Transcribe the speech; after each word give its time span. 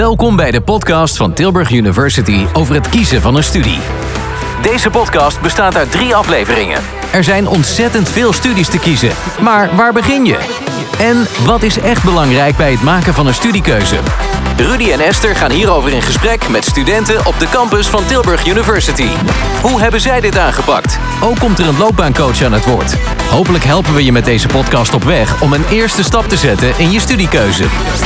Welkom 0.00 0.36
bij 0.36 0.50
de 0.50 0.60
podcast 0.60 1.16
van 1.16 1.32
Tilburg 1.32 1.70
University 1.70 2.46
over 2.52 2.74
het 2.74 2.88
kiezen 2.88 3.20
van 3.20 3.34
een 3.36 3.44
studie. 3.44 3.78
Deze 4.62 4.90
podcast 4.90 5.40
bestaat 5.40 5.76
uit 5.76 5.90
drie 5.90 6.14
afleveringen. 6.14 6.82
Er 7.12 7.24
zijn 7.24 7.48
ontzettend 7.48 8.08
veel 8.08 8.32
studies 8.32 8.68
te 8.68 8.78
kiezen, 8.78 9.10
maar 9.40 9.76
waar 9.76 9.92
begin 9.92 10.24
je? 10.24 10.38
En 10.98 11.26
wat 11.44 11.62
is 11.62 11.78
echt 11.78 12.04
belangrijk 12.04 12.56
bij 12.56 12.70
het 12.70 12.82
maken 12.82 13.14
van 13.14 13.26
een 13.26 13.34
studiekeuze? 13.34 13.96
Rudy 14.56 14.90
en 14.90 15.00
Esther 15.00 15.36
gaan 15.36 15.50
hierover 15.50 15.92
in 15.92 16.02
gesprek 16.02 16.48
met 16.48 16.64
studenten 16.64 17.26
op 17.26 17.38
de 17.38 17.48
campus 17.48 17.86
van 17.86 18.04
Tilburg 18.04 18.46
University. 18.46 19.08
Hoe 19.62 19.80
hebben 19.80 20.00
zij 20.00 20.20
dit 20.20 20.38
aangepakt? 20.38 20.98
Ook 21.22 21.38
komt 21.38 21.58
er 21.58 21.68
een 21.68 21.78
loopbaancoach 21.78 22.42
aan 22.42 22.52
het 22.52 22.64
woord. 22.64 22.96
Hopelijk 23.30 23.64
helpen 23.64 23.94
we 23.94 24.04
je 24.04 24.12
met 24.12 24.24
deze 24.24 24.48
podcast 24.48 24.94
op 24.94 25.04
weg 25.04 25.42
om 25.42 25.52
een 25.52 25.64
eerste 25.70 26.02
stap 26.02 26.24
te 26.24 26.36
zetten 26.36 26.78
in 26.78 26.90
je 26.90 27.00
studiekeuze. 27.00 27.64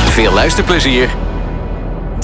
Veel 0.09 0.33
luisterplezier. 0.33 1.24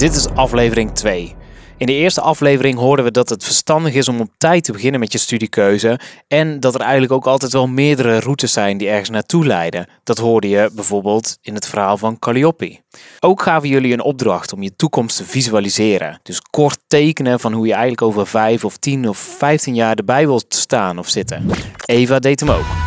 Dit 0.02 0.14
is 0.14 0.28
aflevering 0.28 0.92
2. 0.94 1.34
In 1.76 1.86
de 1.86 1.92
eerste 1.92 2.20
aflevering 2.20 2.78
hoorden 2.78 3.04
we 3.04 3.10
dat 3.10 3.28
het 3.28 3.44
verstandig 3.44 3.94
is 3.94 4.08
om 4.08 4.20
op 4.20 4.28
tijd 4.38 4.64
te 4.64 4.72
beginnen 4.72 5.00
met 5.00 5.12
je 5.12 5.18
studiekeuze. 5.18 5.98
En 6.28 6.60
dat 6.60 6.74
er 6.74 6.80
eigenlijk 6.80 7.12
ook 7.12 7.26
altijd 7.26 7.52
wel 7.52 7.68
meerdere 7.68 8.20
routes 8.20 8.52
zijn 8.52 8.78
die 8.78 8.88
ergens 8.88 9.10
naartoe 9.10 9.46
leiden. 9.46 9.86
Dat 10.04 10.18
hoorde 10.18 10.48
je 10.48 10.70
bijvoorbeeld 10.74 11.38
in 11.42 11.54
het 11.54 11.66
verhaal 11.66 11.96
van 11.96 12.18
Calliope. 12.18 12.80
Ook 13.20 13.42
gaven 13.42 13.68
jullie 13.68 13.92
een 13.92 14.02
opdracht 14.02 14.52
om 14.52 14.62
je 14.62 14.76
toekomst 14.76 15.16
te 15.16 15.24
visualiseren. 15.24 16.20
Dus 16.22 16.40
kort 16.40 16.78
tekenen 16.86 17.40
van 17.40 17.52
hoe 17.52 17.66
je 17.66 17.72
eigenlijk 17.72 18.02
over 18.02 18.26
5 18.26 18.64
of 18.64 18.76
10 18.76 19.08
of 19.08 19.18
15 19.18 19.74
jaar 19.74 19.94
erbij 19.94 20.26
wilt 20.26 20.54
staan 20.54 20.98
of 20.98 21.08
zitten. 21.08 21.50
Eva 21.86 22.18
deed 22.18 22.40
hem 22.40 22.50
ook. 22.50 22.81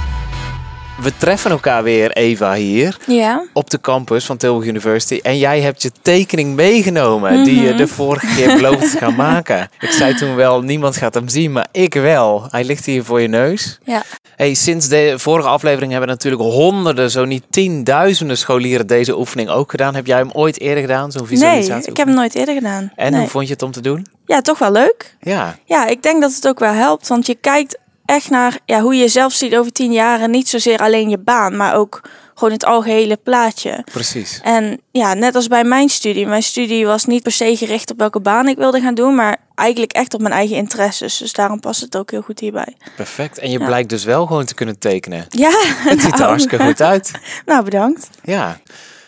We 1.02 1.12
treffen 1.18 1.52
elkaar 1.52 1.84
weer, 1.84 2.12
Eva, 2.12 2.54
hier 2.54 2.98
Ja. 3.08 3.46
op 3.54 3.70
de 3.70 3.82
campus 3.82 4.26
van 4.26 4.38
Tilburg 4.38 4.68
University. 4.68 5.20
En 5.24 5.38
jij 5.38 5.62
hebt 5.62 5.82
je 5.82 5.92
tekening 6.02 6.56
meegenomen 6.56 7.44
die 7.44 7.56
Mhm. 7.56 7.66
je 7.66 7.76
de 7.76 7.88
vorige 7.88 8.26
keer 8.36 8.56
beloofd 8.56 8.92
te 8.92 8.98
gaan 8.98 9.16
maken. 9.16 9.70
Ik 9.80 9.90
zei 9.92 10.14
toen 10.16 10.36
wel, 10.36 10.62
niemand 10.62 10.98
gaat 10.98 11.14
hem 11.14 11.28
zien, 11.30 11.52
maar 11.52 11.68
ik 11.72 11.94
wel. 11.94 12.48
Hij 12.50 12.64
ligt 12.64 12.86
hier 12.86 13.04
voor 13.04 13.22
je 13.22 13.28
neus. 13.28 13.80
Ja. 13.84 14.04
Hey, 14.36 14.54
sinds 14.54 14.88
de 14.88 15.14
vorige 15.18 15.48
aflevering 15.48 15.92
hebben 15.92 16.10
natuurlijk 16.10 16.42
honderden, 16.44 17.12
zo 17.12 17.26
niet 17.26 17.44
tienduizenden 17.50 18.38
scholieren 18.38 18.88
deze 18.88 19.18
oefening 19.18 19.50
ook 19.50 19.72
gedaan. 19.72 19.96
Heb 19.96 20.06
jij 20.06 20.18
hem 20.18 20.32
ooit 20.34 20.60
eerder 20.60 20.82
gedaan, 20.84 21.12
zo'n 21.12 21.22
Nee, 21.22 21.30
visualisatie? 21.38 21.90
ik 21.92 21.98
heb 21.98 22.08
hem 22.08 22.16
nooit 22.16 22.36
eerder 22.36 22.56
gedaan. 22.56 22.92
En 22.96 23.12
Nee. 23.12 23.20
hoe 23.22 23.30
vond 23.30 23.48
je 23.48 23.54
het 23.54 23.62
om 23.62 23.72
te 23.72 23.82
doen? 23.82 24.06
Ja, 24.26 24.42
toch 24.42 24.58
wel 24.60 24.72
leuk. 24.72 25.16
Ja, 25.22 25.56
Ja, 25.66 25.88
ik 25.88 26.04
denk 26.04 26.22
dat 26.22 26.34
het 26.36 26.48
ook 26.48 26.60
wel 26.60 26.74
helpt. 26.74 27.08
Want 27.08 27.26
je 27.26 27.36
kijkt 27.36 27.78
echt 28.06 28.30
naar 28.30 28.58
ja, 28.66 28.82
hoe 28.82 28.94
je 28.96 29.00
jezelf 29.02 29.34
ziet 29.34 29.56
over 29.56 29.72
tien 29.72 29.92
jaar. 29.92 30.20
En 30.22 30.32
niet 30.32 30.50
zozeer 30.50 30.80
alleen 30.80 31.10
je 31.10 31.18
baan, 31.18 31.56
maar 31.58 31.76
ook 31.76 32.02
gewoon 32.34 32.54
het 32.54 32.66
algehele 32.66 33.18
plaatje. 33.18 33.86
precies. 33.92 34.40
En 34.44 34.82
ja, 34.92 35.14
net 35.14 35.36
als 35.36 35.48
bij 35.48 35.64
mijn 35.64 35.90
studie. 35.90 36.28
Mijn 36.28 36.44
studie 36.44 36.86
was 36.86 37.06
niet 37.06 37.24
per 37.24 37.32
se 37.32 37.56
gericht 37.58 37.92
op 37.92 37.98
welke 38.00 38.20
baan 38.20 38.48
ik 38.48 38.58
wilde 38.58 38.82
gaan 38.82 38.94
doen. 38.96 39.16
Maar 39.16 39.38
eigenlijk 39.56 39.92
echt 39.94 40.14
op 40.14 40.22
mijn 40.22 40.34
eigen 40.34 40.56
interesses. 40.56 41.18
Dus 41.18 41.34
daarom 41.34 41.60
past 41.60 41.82
het 41.82 41.98
ook 41.98 42.12
heel 42.12 42.22
goed 42.22 42.40
hierbij. 42.40 42.76
Perfect. 42.96 43.38
En 43.38 43.52
je 43.52 43.60
Ja. 43.60 43.66
blijkt 43.66 43.90
dus 43.90 44.04
wel 44.04 44.26
gewoon 44.26 44.46
te 44.46 44.54
kunnen 44.54 44.80
tekenen. 44.80 45.26
Ja, 45.30 45.50
Het 45.66 46.02
ziet 46.02 46.12
er 46.12 46.18
nou, 46.18 46.30
hartstikke 46.30 46.66
goed 46.66 46.82
uit. 46.82 47.12
Nou, 47.46 47.64
bedankt. 47.64 48.10
Ja. 48.24 48.58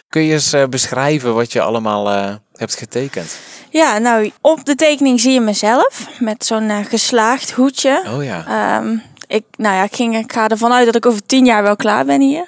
Kun 0.10 0.22
je 0.22 0.34
eens 0.34 0.54
eh, 0.54 0.64
beschrijven 0.66 1.34
wat 1.34 1.52
je 1.52 1.62
allemaal 1.62 2.12
eh, 2.12 2.34
hebt 2.56 2.76
getekend? 2.76 3.38
Ja, 3.70 3.98
nou, 3.98 4.32
op 4.42 4.66
de 4.66 4.76
tekening 4.76 5.20
zie 5.20 5.34
je 5.34 5.42
mezelf. 5.42 6.08
Met 6.20 6.46
zo'n 6.46 6.70
eh, 6.70 6.86
geslaagd 6.86 7.52
hoedje. 7.52 8.04
Oh 8.16 8.24
ja. 8.24 8.46
Ehm, 8.48 8.98
ik, 9.28 9.44
nou 9.58 9.76
ja, 9.76 9.84
ik, 9.84 9.96
ging, 9.96 10.18
ik 10.18 10.34
ga 10.34 10.48
ervan 10.48 10.72
uit 10.74 10.86
dat 10.86 10.96
ik 10.96 11.06
over 11.06 11.26
tien 11.26 11.46
jaar 11.46 11.64
wel 11.64 11.76
klaar 11.76 12.06
ben 12.06 12.22
hier. 12.22 12.46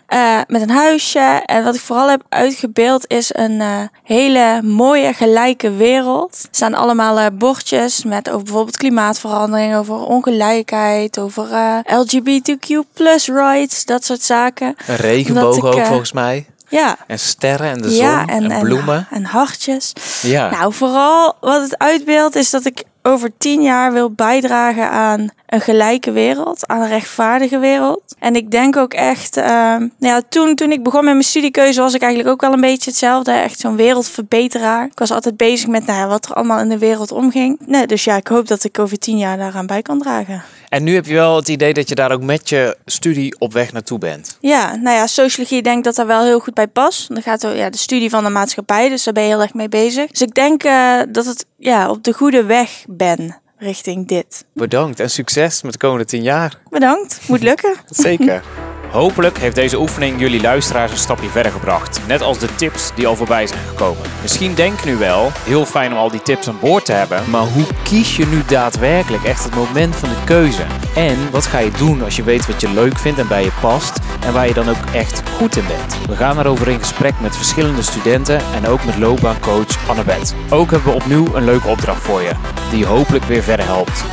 Met 0.47 0.61
een 0.61 0.69
huisje. 0.69 1.41
En 1.45 1.63
wat 1.63 1.75
ik 1.75 1.81
vooral 1.81 2.09
heb 2.09 2.23
uitgebeeld 2.29 3.07
is 3.07 3.29
een 3.33 3.61
hele 4.03 4.61
mooie 4.63 5.13
gelijke 5.13 5.71
wereld. 5.71 6.39
Er 6.41 6.47
staan 6.51 6.73
allemaal 6.73 7.31
bordjes 7.31 8.03
met 8.03 8.29
over 8.29 8.43
bijvoorbeeld 8.43 8.77
klimaatverandering, 8.77 9.75
over 9.75 9.95
ongelijkheid, 9.95 11.19
over 11.19 11.47
LGBTQ 11.85 12.67
plus 12.93 13.27
rights, 13.27 13.85
dat 13.85 14.05
soort 14.05 14.21
zaken. 14.21 14.75
Een 14.87 14.95
regenboog 14.95 15.57
ik, 15.57 15.63
ook 15.63 15.85
volgens 15.85 16.11
mij. 16.11 16.45
Ja. 16.69 16.97
En 17.07 17.19
sterren 17.19 17.69
en 17.69 17.81
de 17.81 17.89
zon 17.89 17.97
ja, 17.97 18.25
en, 18.25 18.59
bloemen. 18.59 19.07
En, 19.11 19.25
hartjes. 19.25 19.93
ja. 20.21 20.49
Nou, 20.49 20.73
vooral 20.73 21.35
wat 21.39 21.61
het 21.61 21.77
uitbeeldt 21.77 22.35
is 22.35 22.49
dat 22.49 22.65
ik 22.65 22.83
over 23.03 23.31
tien 23.37 23.61
jaar 23.61 23.93
wil 23.93 24.11
bijdragen 24.11 24.89
aan 24.89 25.29
een 25.49 25.61
gelijke 25.61 26.11
wereld, 26.11 26.67
aan 26.67 26.81
een 26.81 26.87
rechtvaardige 26.87 27.59
wereld. 27.59 28.01
En 28.19 28.35
ik 28.35 28.51
denk 28.51 28.77
ook 28.77 28.93
echt, 28.93 29.37
ehm, 29.37 29.79
nou 29.79 29.89
ja, 29.99 30.21
toen, 30.29 30.55
toen 30.55 30.71
ik 30.71 30.83
begon 30.83 31.03
met 31.03 31.13
mijn 31.13 31.25
studiekeuze 31.25 31.81
was 31.81 31.93
ik 31.93 32.01
eigenlijk 32.01 32.31
ook 32.31 32.41
wel 32.41 32.53
een 32.53 32.61
beetje 32.61 32.89
hetzelfde. 32.89 33.31
Echt 33.31 33.59
zo'n 33.59 33.75
wereldverbeteraar. 33.75 34.85
Ik 34.85 34.99
was 34.99 35.11
altijd 35.11 35.37
bezig 35.37 35.67
met 35.67 35.85
nou 35.85 35.99
ja, 35.99 36.07
wat 36.07 36.25
er 36.25 36.33
allemaal 36.33 36.59
in 36.59 36.69
de 36.69 36.77
wereld 36.77 37.11
omging. 37.11 37.59
Nee, 37.65 37.87
dus 37.87 38.03
ja, 38.03 38.15
ik 38.15 38.27
hoop 38.27 38.47
dat 38.47 38.63
ik 38.63 38.79
over 38.79 38.99
tien 38.99 39.17
jaar 39.17 39.37
daaraan 39.37 39.67
bij 39.67 39.81
kan 39.81 39.99
dragen. 39.99 40.43
En 40.69 40.83
nu 40.83 40.93
heb 40.93 41.05
je 41.05 41.13
wel 41.13 41.35
het 41.35 41.47
idee 41.47 41.73
dat 41.73 41.89
je 41.89 41.95
daar 41.95 42.11
ook 42.11 42.21
met 42.21 42.49
je 42.49 42.77
studie 42.85 43.39
op 43.39 43.53
weg 43.53 43.71
naartoe 43.73 43.97
bent. 43.97 44.37
Ja, 44.39 44.75
nou 44.75 44.95
ja, 44.95 45.07
sociologie 45.07 45.61
denk 45.61 45.83
dat 45.83 45.95
daar 45.95 46.07
wel 46.07 46.23
heel 46.23 46.39
goed 46.39 46.53
bij 46.53 46.67
past. 46.67 47.07
Dan 47.07 47.21
gaat 47.21 47.43
er 47.43 47.55
ja, 47.55 47.69
de 47.69 47.77
studie 47.77 48.09
van 48.09 48.23
de 48.23 48.29
maatschappij, 48.29 48.89
dus 48.89 49.03
daar 49.03 49.13
ben 49.13 49.23
je 49.23 49.29
heel 49.29 49.41
erg 49.41 49.53
mee 49.53 49.69
bezig. 49.69 50.11
Dus 50.11 50.21
ik 50.21 50.33
denk 50.33 50.63
eh, 50.63 50.99
dat 51.09 51.25
het 51.25 51.45
ja, 51.57 51.89
op 51.89 52.03
de 52.03 52.13
goede 52.13 52.43
weg 52.43 52.83
ben 52.87 53.37
richting 53.59 54.07
dit. 54.07 54.45
Bedankt 54.53 54.99
en 54.99 55.09
succes 55.09 55.61
met 55.61 55.71
de 55.71 55.77
komende 55.79 56.05
tien 56.05 56.23
jaar. 56.23 56.59
Bedankt, 56.69 57.19
moet 57.27 57.43
lukken. 57.43 57.75
Zeker. 57.89 58.43
Hopelijk 58.91 59.37
heeft 59.37 59.55
deze 59.55 59.79
oefening 59.79 60.19
jullie 60.19 60.41
luisteraars 60.41 60.91
een 60.91 60.97
stapje 60.97 61.27
verder 61.27 61.51
gebracht. 61.51 62.01
Net 62.07 62.21
als 62.21 62.39
de 62.39 62.55
tips 62.55 62.91
die 62.95 63.07
al 63.07 63.15
voorbij 63.15 63.47
zijn 63.47 63.59
gekomen. 63.67 64.01
Misschien 64.21 64.53
denk 64.53 64.85
nu 64.85 64.95
wel, 64.95 65.31
heel 65.43 65.65
fijn 65.65 65.91
om 65.91 65.97
al 65.97 66.11
die 66.11 66.21
tips 66.21 66.47
aan 66.47 66.59
boord 66.59 66.85
te 66.85 66.91
hebben. 66.91 67.29
Maar 67.29 67.41
hoe 67.41 67.65
kies 67.83 68.17
je 68.17 68.25
nu 68.25 68.43
daadwerkelijk 68.47 69.23
echt 69.23 69.43
het 69.43 69.55
moment 69.55 69.95
van 69.95 70.09
de 70.09 70.23
keuze? 70.25 70.63
En 70.95 71.31
wat 71.31 71.45
ga 71.45 71.57
je 71.59 71.71
doen 71.71 72.03
als 72.03 72.15
je 72.15 72.23
weet 72.23 72.47
wat 72.47 72.61
je 72.61 72.73
leuk 72.73 72.97
vindt 72.97 73.19
en 73.19 73.27
bij 73.27 73.43
je 73.43 73.51
past? 73.61 73.99
En 74.25 74.33
waar 74.33 74.47
je 74.47 74.53
dan 74.53 74.69
ook 74.69 74.85
echt 74.93 75.23
goed 75.29 75.55
in 75.55 75.67
bent? 75.67 76.07
We 76.07 76.15
gaan 76.15 76.39
erover 76.39 76.67
in 76.67 76.79
gesprek 76.79 77.13
met 77.21 77.35
verschillende 77.35 77.81
studenten 77.81 78.41
en 78.55 78.67
ook 78.67 78.85
met 78.85 78.97
loopbaancoach 78.97 79.89
Annabeth. 79.89 80.35
Ook 80.49 80.71
hebben 80.71 80.89
we 80.89 80.95
opnieuw 80.95 81.35
een 81.35 81.45
leuke 81.45 81.67
opdracht 81.67 82.01
voor 82.01 82.21
je, 82.21 82.31
die 82.71 82.85
hopelijk 82.85 83.23
weer 83.23 83.43
verder 83.43 83.65
helpt. 83.65 84.03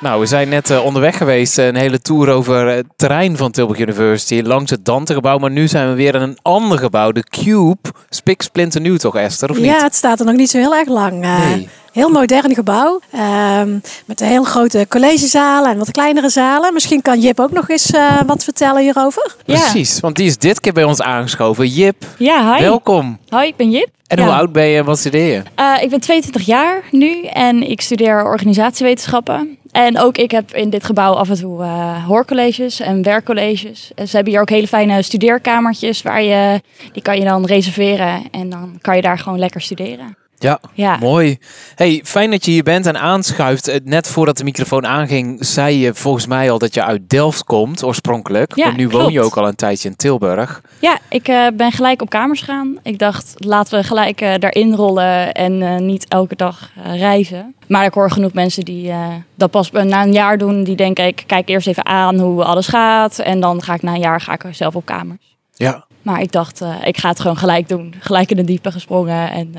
Nou, 0.00 0.20
we 0.20 0.26
zijn 0.26 0.48
net 0.48 0.70
eh, 0.70 0.84
onderweg 0.84 1.16
geweest. 1.16 1.58
eh, 1.58 1.66
Een 1.66 1.76
hele 1.76 2.00
tour 2.00 2.28
over 2.30 2.66
het 2.66 2.86
terrein 2.96 3.36
van 3.36 3.50
Tilburg 3.50 3.78
University. 3.78 4.40
Langs 4.44 4.70
het 4.70 4.84
Dantegebouw. 4.84 5.38
Maar 5.38 5.50
nu 5.50 5.68
zijn 5.68 5.88
we 5.88 5.94
weer 5.94 6.14
in 6.14 6.20
een 6.20 6.38
ander 6.42 6.78
gebouw. 6.78 7.12
De 7.12 7.24
Cube. 7.24 7.76
Spik 8.08 8.42
splinternieuw 8.42 8.96
toch, 8.96 9.16
Esther? 9.16 9.50
Of 9.50 9.56
niet? 9.56 9.64
Ja, 9.66 9.82
het 9.82 9.94
staat 9.94 10.20
er 10.20 10.26
nog 10.26 10.34
niet 10.36 10.50
zo 10.50 10.58
heel 10.58 10.74
erg 10.74 10.88
lang. 10.88 11.22
Eh, 11.22 11.48
Nee. 11.50 11.68
Heel 11.92 12.08
modern 12.08 12.54
gebouw. 12.54 13.00
ehm, 13.12 13.78
met 14.04 14.20
een 14.20 14.26
heel 14.26 14.44
grote 14.44 14.86
collegezalen 14.88 15.70
en 15.70 15.78
wat 15.78 15.90
kleinere 15.90 16.28
zalen. 16.28 16.74
Misschien 16.74 17.02
kan 17.02 17.20
Jip 17.20 17.40
ook 17.40 17.52
nog 17.52 17.68
eens 17.68 17.90
eh, 17.90 18.20
wat 18.26 18.44
vertellen 18.44 18.82
hierover. 18.82 19.34
Precies, 19.46 20.00
want 20.00 20.16
die 20.16 20.26
is 20.26 20.38
dit 20.38 20.60
keer 20.60 20.72
bij 20.72 20.84
ons 20.84 21.02
aangeschoven. 21.02 21.66
Jip, 21.66 22.04
Ja, 22.18 22.54
hi. 22.54 22.60
welkom. 22.62 23.18
Hoi, 23.28 23.46
ik 23.48 23.56
ben 23.56 23.70
Jip. 23.70 23.88
En 24.06 24.18
Ja. 24.18 24.24
hoe 24.24 24.32
oud 24.32 24.52
ben 24.52 24.64
je 24.66 24.78
en 24.78 24.84
wat 24.84 24.98
studeer 24.98 25.32
je? 25.32 25.42
Eh, 25.54 25.82
ik 25.82 25.90
ben 25.90 26.00
22 26.00 26.46
jaar 26.46 26.82
nu 26.90 27.22
en 27.24 27.70
ik 27.70 27.80
studeer 27.80 28.24
organisatiewetenschappen. 28.24 29.58
En 29.72 29.98
ook 29.98 30.16
ik 30.16 30.30
heb 30.30 30.54
in 30.54 30.70
dit 30.70 30.84
gebouw 30.84 31.12
af 31.12 31.28
en 31.28 31.38
toe 31.38 31.62
eh, 31.62 32.04
hoorcolleges 32.04 32.80
en 32.80 33.02
werkcolleges. 33.02 33.90
En 33.94 34.08
ze 34.08 34.14
hebben 34.14 34.32
hier 34.32 34.42
ook 34.42 34.50
hele 34.50 34.68
fijne 34.68 35.02
studeerkamertjes 35.02 36.02
waar 36.02 36.22
je, 36.22 36.60
die 36.92 37.02
kan 37.02 37.18
je 37.18 37.24
dan 37.24 37.44
reserveren 37.46 38.22
en 38.30 38.50
dan 38.50 38.78
kan 38.80 38.96
je 38.96 39.02
daar 39.02 39.18
gewoon 39.18 39.38
lekker 39.38 39.60
studeren. 39.60 40.19
Ja, 40.42 40.60
Ja. 40.72 40.96
mooi. 40.96 41.38
Hey, 41.74 42.00
fijn 42.04 42.30
dat 42.30 42.44
je 42.44 42.50
hier 42.50 42.62
bent 42.62 42.86
en 42.86 43.00
aanschuift. 43.00 43.68
Eh, 43.68 43.80
Net 43.84 44.08
voordat 44.08 44.36
de 44.36 44.44
microfoon 44.44 44.86
aanging, 44.86 45.46
zei 45.46 45.78
je 45.78 45.94
volgens 45.94 46.26
mij 46.26 46.50
al 46.50 46.58
dat 46.58 46.74
je 46.74 46.84
uit 46.84 47.08
Delft 47.10 47.44
komt, 47.44 47.82
oorspronkelijk. 47.84 48.56
Ja, 48.56 48.66
maar 48.66 48.76
nu 48.76 48.88
woon 48.88 49.12
je 49.12 49.22
ook 49.22 49.36
al 49.36 49.48
een 49.48 49.54
tijdje 49.54 49.88
in 49.88 49.96
Tilburg. 49.96 50.60
Ja, 50.80 50.98
ik 51.08 51.28
eh, 51.28 51.46
ben 51.54 51.72
gelijk 51.72 52.02
op 52.02 52.10
kamers 52.10 52.42
gaan. 52.42 52.78
Ik 52.82 52.98
dacht, 52.98 53.34
laten 53.36 53.78
we 53.80 53.84
gelijk 53.86 54.20
eh, 54.20 54.34
daarin 54.38 54.74
rollen 54.74 55.32
en 55.32 55.86
niet 55.86 56.08
elke 56.08 56.36
dag 56.36 56.70
reizen. 56.84 57.54
Maar 57.68 57.84
ik 57.84 57.94
hoor 57.94 58.10
genoeg 58.10 58.32
mensen 58.32 58.64
die 58.64 58.92
dat 59.34 59.50
pas 59.50 59.70
na 59.70 60.02
een 60.02 60.12
jaar 60.12 60.38
doen. 60.38 60.64
Die 60.64 60.76
denken, 60.76 61.06
ik 61.06 61.22
kijk 61.26 61.48
eerst 61.48 61.66
even 61.66 61.86
aan 61.86 62.18
hoe 62.18 62.44
alles 62.44 62.66
gaat. 62.66 63.18
En 63.18 63.40
dan 63.40 63.62
ga 63.62 63.74
ik 63.74 63.82
na 63.82 63.94
een 63.94 64.00
jaar 64.00 64.20
ga 64.20 64.32
ik 64.32 64.44
zelf 64.50 64.74
op 64.74 64.84
kamers. 64.84 65.36
Ja, 65.54 65.84
Maar 66.02 66.20
ik 66.20 66.32
dacht, 66.32 66.62
ik 66.84 66.96
ga 66.96 67.08
het 67.08 67.20
gewoon 67.20 67.36
gelijk 67.36 67.68
doen. 67.68 67.94
Gelijk 68.00 68.30
in 68.30 68.36
de 68.36 68.44
diepe 68.44 68.72
gesprongen. 68.72 69.30
En 69.30 69.54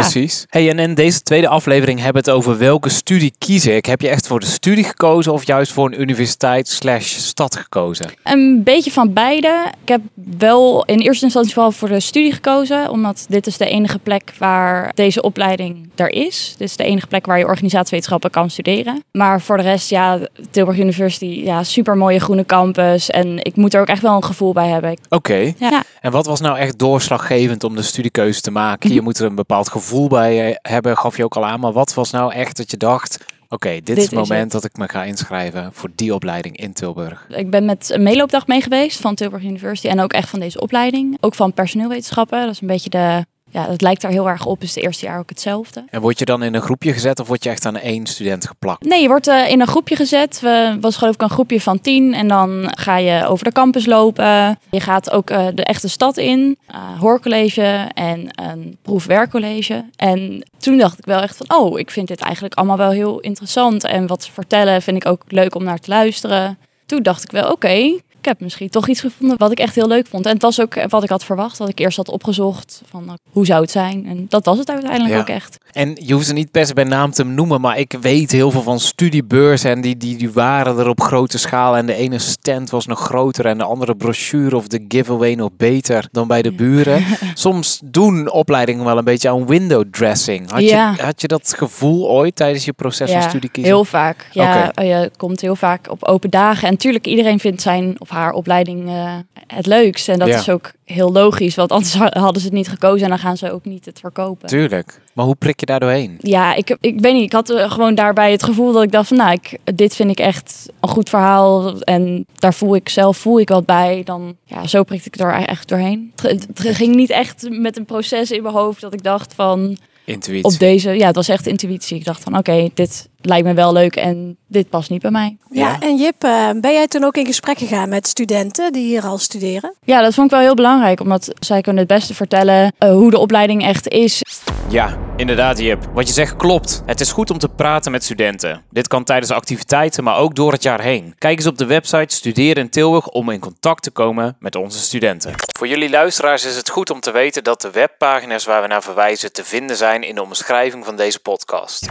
Precies. 0.00 0.46
Hey, 0.48 0.68
en 0.68 0.78
in 0.78 0.94
deze 0.94 1.22
tweede 1.22 1.48
aflevering 1.48 2.00
hebben 2.00 2.24
we 2.24 2.30
het 2.30 2.38
over 2.38 2.58
welke 2.58 2.88
studie 2.88 3.32
kies 3.38 3.66
ik. 3.66 3.86
Heb 3.86 4.00
je 4.00 4.08
echt 4.08 4.26
voor 4.26 4.40
de 4.40 4.46
studie 4.46 4.84
gekozen 4.84 5.32
of 5.32 5.46
juist 5.46 5.72
voor 5.72 5.86
een 5.86 6.00
universiteit 6.00 6.68
slash 6.68 7.16
stad 7.16 7.56
gekozen? 7.56 8.10
Een 8.22 8.62
beetje 8.62 8.90
van 8.90 9.12
beide. 9.12 9.64
Ik 9.82 9.88
heb 9.88 10.00
wel 10.38 10.84
in 10.84 10.98
eerste 10.98 11.24
instantie 11.24 11.52
vooral 11.52 11.72
voor 11.72 11.88
de 11.88 12.00
studie 12.00 12.32
gekozen, 12.32 12.90
omdat 12.90 13.26
dit 13.28 13.46
is 13.46 13.56
de 13.56 13.66
enige 13.66 13.98
plek 13.98 14.32
waar 14.38 14.92
deze 14.94 15.22
opleiding 15.22 15.90
er 15.94 16.10
is. 16.10 16.54
Dit 16.58 16.68
is 16.68 16.76
de 16.76 16.84
enige 16.84 17.06
plek 17.06 17.26
waar 17.26 17.38
je 17.38 17.46
organisatiewetenschappen 17.46 18.30
kan 18.30 18.50
studeren. 18.50 19.04
Maar 19.12 19.40
voor 19.40 19.56
de 19.56 19.62
rest, 19.62 19.90
ja, 19.90 20.18
Tilburg 20.50 20.78
University, 20.78 21.40
ja, 21.44 21.62
super 21.62 21.96
mooie 21.96 22.20
groene 22.20 22.46
campus. 22.46 23.10
En 23.10 23.44
ik 23.44 23.56
moet 23.56 23.74
er 23.74 23.80
ook 23.80 23.86
echt 23.86 24.02
wel 24.02 24.16
een 24.16 24.24
gevoel 24.24 24.52
bij 24.52 24.68
hebben. 24.68 24.98
Oké. 25.08 25.52
Ja. 25.58 25.82
En 26.00 26.12
wat 26.12 26.26
was 26.26 26.40
nou 26.40 26.58
echt 26.58 26.78
doorslaggevend 26.78 27.64
om 27.64 27.76
de 27.76 27.82
studiekeuze 27.82 28.40
te 28.40 28.50
maken? 28.50 28.88
Mhm. 28.88 28.96
Je 28.96 29.02
moet 29.02 29.18
er 29.18 29.26
een 29.26 29.34
bepaald 29.34 29.66
gevoel 29.68 29.80
bij 30.08 30.48
eh, 30.48 30.72
hebben, 30.72 30.96
gaf 30.96 31.16
je 31.16 31.24
ook 31.24 31.36
al 31.36 31.46
aan. 31.46 31.60
Maar 31.60 31.72
wat 31.72 31.94
was 31.94 32.10
nou 32.10 32.32
echt 32.32 32.56
dat 32.56 32.70
je 32.70 32.76
dacht... 32.76 33.24
Oké, 33.48 33.68
dit, 33.70 33.88
is 33.88 33.96
is 33.96 34.04
het 34.04 34.14
moment 34.14 34.42
het. 34.42 34.62
dat 34.62 34.64
ik 34.64 34.76
me 34.76 34.88
ga 34.88 35.04
inschrijven 35.04 35.70
voor 35.72 35.90
die 35.94 36.14
opleiding 36.14 36.56
in 36.56 36.72
Tilburg. 36.72 37.26
Ik 37.28 37.50
ben 37.50 37.64
met 37.64 37.90
een 37.90 38.02
meeloopdag 38.02 38.46
mee 38.46 38.60
geweest 38.60 39.00
van 39.00 39.14
Tilburg 39.14 39.42
University 39.42 39.88
en 39.88 40.00
ook 40.00 40.12
echt 40.12 40.28
van 40.28 40.40
deze 40.40 40.60
opleiding. 40.60 41.16
Ook 41.20 41.34
van 41.34 41.52
personeelwetenschappen. 41.52 42.40
Dat 42.40 42.50
is 42.50 42.60
een 42.60 42.66
beetje 42.66 42.90
de, 42.90 43.26
ja, 43.52 43.66
dat 43.66 43.80
lijkt 43.80 44.00
daar 44.00 44.10
heel 44.10 44.28
erg 44.28 44.46
op. 44.46 44.62
Is 44.62 44.74
het 44.74 44.84
eerste 44.84 45.06
jaar 45.06 45.18
ook 45.18 45.28
hetzelfde. 45.28 45.84
En 45.90 46.00
word 46.00 46.18
je 46.18 46.24
dan 46.24 46.42
in 46.42 46.54
een 46.54 46.62
groepje 46.62 46.92
gezet 46.92 47.20
of 47.20 47.26
word 47.26 47.44
je 47.44 47.50
echt 47.50 47.66
aan 47.66 47.76
één 47.76 48.06
student 48.06 48.46
geplakt? 48.46 48.84
Nee, 48.84 49.02
je 49.02 49.08
wordt 49.08 49.26
eh, 49.26 49.50
in 49.50 49.60
een 49.60 49.66
groepje 49.66 49.96
gezet. 49.96 50.40
We 50.40 50.76
was 50.80 50.96
geloof 50.96 51.14
ik 51.14 51.22
een 51.22 51.30
groepje 51.30 51.60
van 51.60 51.80
tien. 51.80 52.14
En 52.14 52.28
dan 52.28 52.72
ga 52.78 52.96
je 52.96 53.26
over 53.26 53.44
de 53.44 53.52
campus 53.52 53.86
lopen. 53.86 54.58
Je 54.70 54.80
gaat 54.80 55.10
ook 55.10 55.30
eh, 55.30 55.46
de 55.54 55.64
echte 55.64 55.88
stad 55.88 56.16
in. 56.16 56.58
eh, 56.66 57.00
hoorcollege 57.00 57.90
en 57.94 58.28
een 58.30 58.76
proefwerkcollege. 58.82 59.84
En 59.96 60.48
toen 60.58 60.78
dacht 60.78 60.98
ik 60.98 61.04
wel 61.04 61.20
echt 61.20 61.36
van... 61.36 61.56
Oh, 61.58 61.78
ik 61.78 61.90
vind 61.90 62.08
dit 62.08 62.20
eigenlijk 62.20 62.54
allemaal 62.54 62.76
wel 62.76 62.90
heel 62.90 63.20
interessant. 63.20 63.84
En 63.84 64.06
wat 64.06 64.24
ze 64.24 64.32
vertellen 64.32 64.82
vind 64.82 64.96
ik 64.96 65.06
ook 65.06 65.22
leuk 65.28 65.54
om 65.54 65.64
naar 65.64 65.78
te 65.78 65.90
luisteren. 65.90 66.58
Toen 66.86 67.02
dacht 67.02 67.22
ik 67.24 67.30
wel, 67.30 67.50
oké... 67.50 67.98
ik 68.22 68.28
heb 68.28 68.40
misschien 68.40 68.68
toch 68.68 68.88
iets 68.88 69.00
gevonden 69.00 69.38
wat 69.38 69.50
ik 69.50 69.58
echt 69.58 69.74
heel 69.74 69.88
leuk 69.88 70.06
vond. 70.06 70.26
En 70.26 70.32
het 70.32 70.42
was 70.42 70.60
ook 70.60 70.88
wat 70.88 71.02
ik 71.02 71.08
had 71.08 71.24
verwacht. 71.24 71.58
Dat 71.58 71.68
ik 71.68 71.78
eerst 71.78 71.96
had 71.96 72.08
opgezocht 72.08 72.82
van 72.88 73.04
nou, 73.04 73.18
hoe 73.30 73.46
zou 73.46 73.60
het 73.60 73.70
zijn. 73.70 74.06
En 74.06 74.26
dat 74.28 74.44
was 74.44 74.58
het 74.58 74.70
uiteindelijk 74.70 75.14
Ja. 75.14 75.20
ook 75.20 75.28
echt. 75.28 75.58
En 75.72 75.96
je 76.00 76.12
hoeft 76.12 76.26
ze 76.26 76.32
niet 76.32 76.50
per 76.50 76.66
se 76.66 76.74
bij 76.74 76.84
naam 76.84 77.10
te 77.10 77.24
noemen, 77.24 77.60
maar 77.60 77.78
ik 77.78 77.94
weet 78.00 78.30
heel 78.30 78.50
veel 78.50 78.62
van 78.62 78.80
studiebeurzen 78.80 79.70
en 79.70 79.80
die, 79.80 79.96
die, 79.96 80.16
die 80.16 80.30
waren 80.32 80.78
er 80.78 80.88
op 80.88 81.00
grote 81.00 81.38
schaal. 81.38 81.76
En 81.76 81.86
de 81.86 81.94
ene 81.94 82.18
stand 82.18 82.70
was 82.70 82.86
nog 82.86 83.00
groter 83.00 83.46
en 83.46 83.58
de 83.58 83.64
andere 83.64 83.94
brochure 83.96 84.56
of 84.56 84.66
de 84.68 84.84
giveaway 84.88 85.34
nog 85.34 85.50
beter 85.56 86.08
dan 86.12 86.26
bij 86.28 86.42
de 86.42 86.52
buren. 86.52 87.04
Soms 87.34 87.80
doen 87.84 88.30
opleidingen 88.30 88.84
wel 88.84 88.98
een 88.98 89.04
beetje 89.04 89.28
aan 89.28 89.46
window 89.46 89.84
dressing. 89.90 90.50
Had, 90.50 90.60
Ja. 90.62 90.94
je, 90.96 91.02
had 91.02 91.20
je 91.20 91.28
dat 91.28 91.54
gevoel 91.56 92.08
ooit 92.10 92.36
tijdens 92.36 92.64
je 92.64 92.72
proces 92.72 93.10
van 93.12 93.22
studie 93.22 93.50
kiezen? 93.50 93.72
Heel 93.72 93.84
vaak. 93.84 94.28
Ja, 94.32 94.66
Oké. 94.68 94.82
je 94.82 95.10
komt 95.16 95.40
heel 95.40 95.56
vaak 95.56 95.90
op 95.90 96.04
open 96.04 96.30
dagen. 96.30 96.66
En 96.66 96.72
natuurlijk, 96.72 97.06
iedereen 97.06 97.38
vindt 97.38 97.62
zijn 97.62 97.94
of 97.98 98.08
haar 98.12 98.32
opleiding 98.32 98.88
eh, 98.88 99.14
het 99.46 99.66
leukst. 99.66 100.08
En 100.08 100.18
dat 100.18 100.28
Ja. 100.28 100.38
is 100.38 100.48
ook 100.48 100.72
heel 100.84 101.12
logisch, 101.12 101.54
want 101.54 101.72
anders 101.72 101.94
hadden 101.94 102.40
ze 102.40 102.46
het 102.46 102.56
niet 102.56 102.68
gekozen 102.68 103.02
en 103.02 103.08
dan 103.08 103.18
gaan 103.18 103.36
ze 103.36 103.52
ook 103.52 103.64
niet 103.64 103.84
het 103.84 103.98
verkopen. 103.98 104.48
Tuurlijk. 104.48 105.00
Maar 105.14 105.24
hoe 105.24 105.34
prik 105.34 105.60
je 105.60 105.66
daar 105.66 105.80
doorheen? 105.80 106.16
Ja, 106.20 106.54
ik, 106.54 106.76
ik 106.80 107.00
weet 107.00 107.12
niet. 107.14 107.22
Ik 107.22 107.32
had 107.32 107.50
eh, 107.50 107.70
gewoon 107.70 107.94
daarbij 107.94 108.30
het 108.32 108.42
gevoel 108.42 108.72
dat 108.72 108.82
ik 108.82 108.92
dacht 108.92 109.08
van, 109.08 109.16
nou, 109.16 109.32
ik, 109.32 109.58
dit 109.76 109.94
vind 109.96 110.10
ik 110.10 110.18
echt 110.20 110.68
een 110.80 110.88
goed 110.88 111.08
verhaal. 111.08 111.80
En 111.80 112.26
daar 112.38 112.54
voel 112.54 112.74
ik 112.74 112.88
zelf 112.88 113.16
voel 113.16 113.40
ik 113.40 113.48
wat 113.48 113.66
bij. 113.66 114.02
Dan, 114.04 114.36
ja, 114.44 114.66
zo 114.66 114.82
prikte 114.82 115.08
ik 115.12 115.20
er 115.20 115.32
echt 115.46 115.68
doorheen. 115.68 116.12
Het, 116.22 116.46
het 116.54 116.60
ging 116.76 116.94
niet 116.94 117.10
echt 117.10 117.46
met 117.50 117.76
een 117.78 117.84
proces 117.84 118.30
in 118.30 118.42
mijn 118.42 118.54
hoofd 118.54 118.80
dat 118.80 118.92
ik 118.94 119.02
dacht 119.02 119.34
van, 119.34 119.76
Intuïtie. 120.04 120.44
op 120.44 120.58
deze, 120.58 120.90
ja, 120.90 121.06
het 121.06 121.16
was 121.16 121.28
echt 121.28 121.46
intuïtie. 121.46 121.96
Ik 121.96 122.04
dacht 122.04 122.22
van, 122.22 122.36
oké, 122.38 122.68
dit 122.74 123.08
lijkt 123.26 123.46
me 123.46 123.54
wel 123.54 123.72
leuk 123.72 123.96
en 123.96 124.36
dit 124.46 124.68
past 124.68 124.90
niet 124.90 125.02
bij 125.02 125.10
mij. 125.10 125.36
Ja, 125.50 125.68
Ja. 125.68 125.80
en 125.80 125.96
Jip, 125.96 126.24
eh, 126.24 126.50
ben 126.60 126.72
jij 126.72 126.86
toen 126.86 127.04
ook 127.04 127.16
in 127.16 127.26
gesprek 127.26 127.58
gegaan 127.58 127.88
met 127.88 128.06
studenten 128.06 128.72
die 128.72 128.86
hier 128.86 129.04
al 129.04 129.18
studeren? 129.18 129.74
Ja, 129.84 130.02
dat 130.02 130.14
vond 130.14 130.26
ik 130.26 130.32
wel 130.32 130.42
heel 130.44 130.54
belangrijk, 130.54 131.00
omdat 131.00 131.32
zij 131.38 131.60
kunnen 131.60 131.82
het 131.86 131.92
beste 131.92 132.14
vertellen 132.14 132.72
eh, 132.78 132.90
hoe 132.90 133.10
de 133.10 133.18
opleiding 133.18 133.64
echt 133.64 133.88
is. 133.88 134.22
Ja, 134.68 134.98
inderdaad 135.16 135.58
Jip. 135.58 135.84
Wat 135.94 136.06
je 136.06 136.12
zegt 136.12 136.36
klopt. 136.36 136.82
Het 136.86 137.00
is 137.00 137.12
goed 137.12 137.30
om 137.30 137.38
te 137.38 137.48
praten 137.48 137.92
met 137.92 138.04
studenten. 138.04 138.62
Dit 138.70 138.88
kan 138.88 139.04
tijdens 139.04 139.30
activiteiten, 139.30 140.04
maar 140.04 140.16
ook 140.16 140.34
door 140.34 140.52
het 140.52 140.62
jaar 140.62 140.80
heen. 140.80 141.14
Kijk 141.18 141.38
eens 141.38 141.46
op 141.46 141.58
de 141.58 141.66
website 141.66 142.14
Studeren 142.14 142.62
in 142.62 142.70
Tilburg 142.70 143.08
om 143.08 143.30
in 143.30 143.40
contact 143.40 143.82
te 143.82 143.90
komen 143.90 144.36
met 144.38 144.56
onze 144.56 144.78
studenten. 144.78 145.32
Voor 145.58 145.68
jullie 145.68 145.90
luisteraars 145.90 146.44
is 146.44 146.56
het 146.56 146.68
goed 146.70 146.90
om 146.90 147.00
te 147.00 147.10
weten 147.10 147.44
dat 147.44 147.60
de 147.60 147.70
webpagina's 147.70 148.44
waar 148.44 148.62
we 148.62 148.68
naar 148.68 148.82
verwijzen 148.82 149.32
te 149.32 149.44
vinden 149.44 149.76
zijn 149.76 150.02
in 150.02 150.14
de 150.14 150.22
omschrijving 150.22 150.84
van 150.84 150.96
deze 150.96 151.18
podcast. 151.20 151.88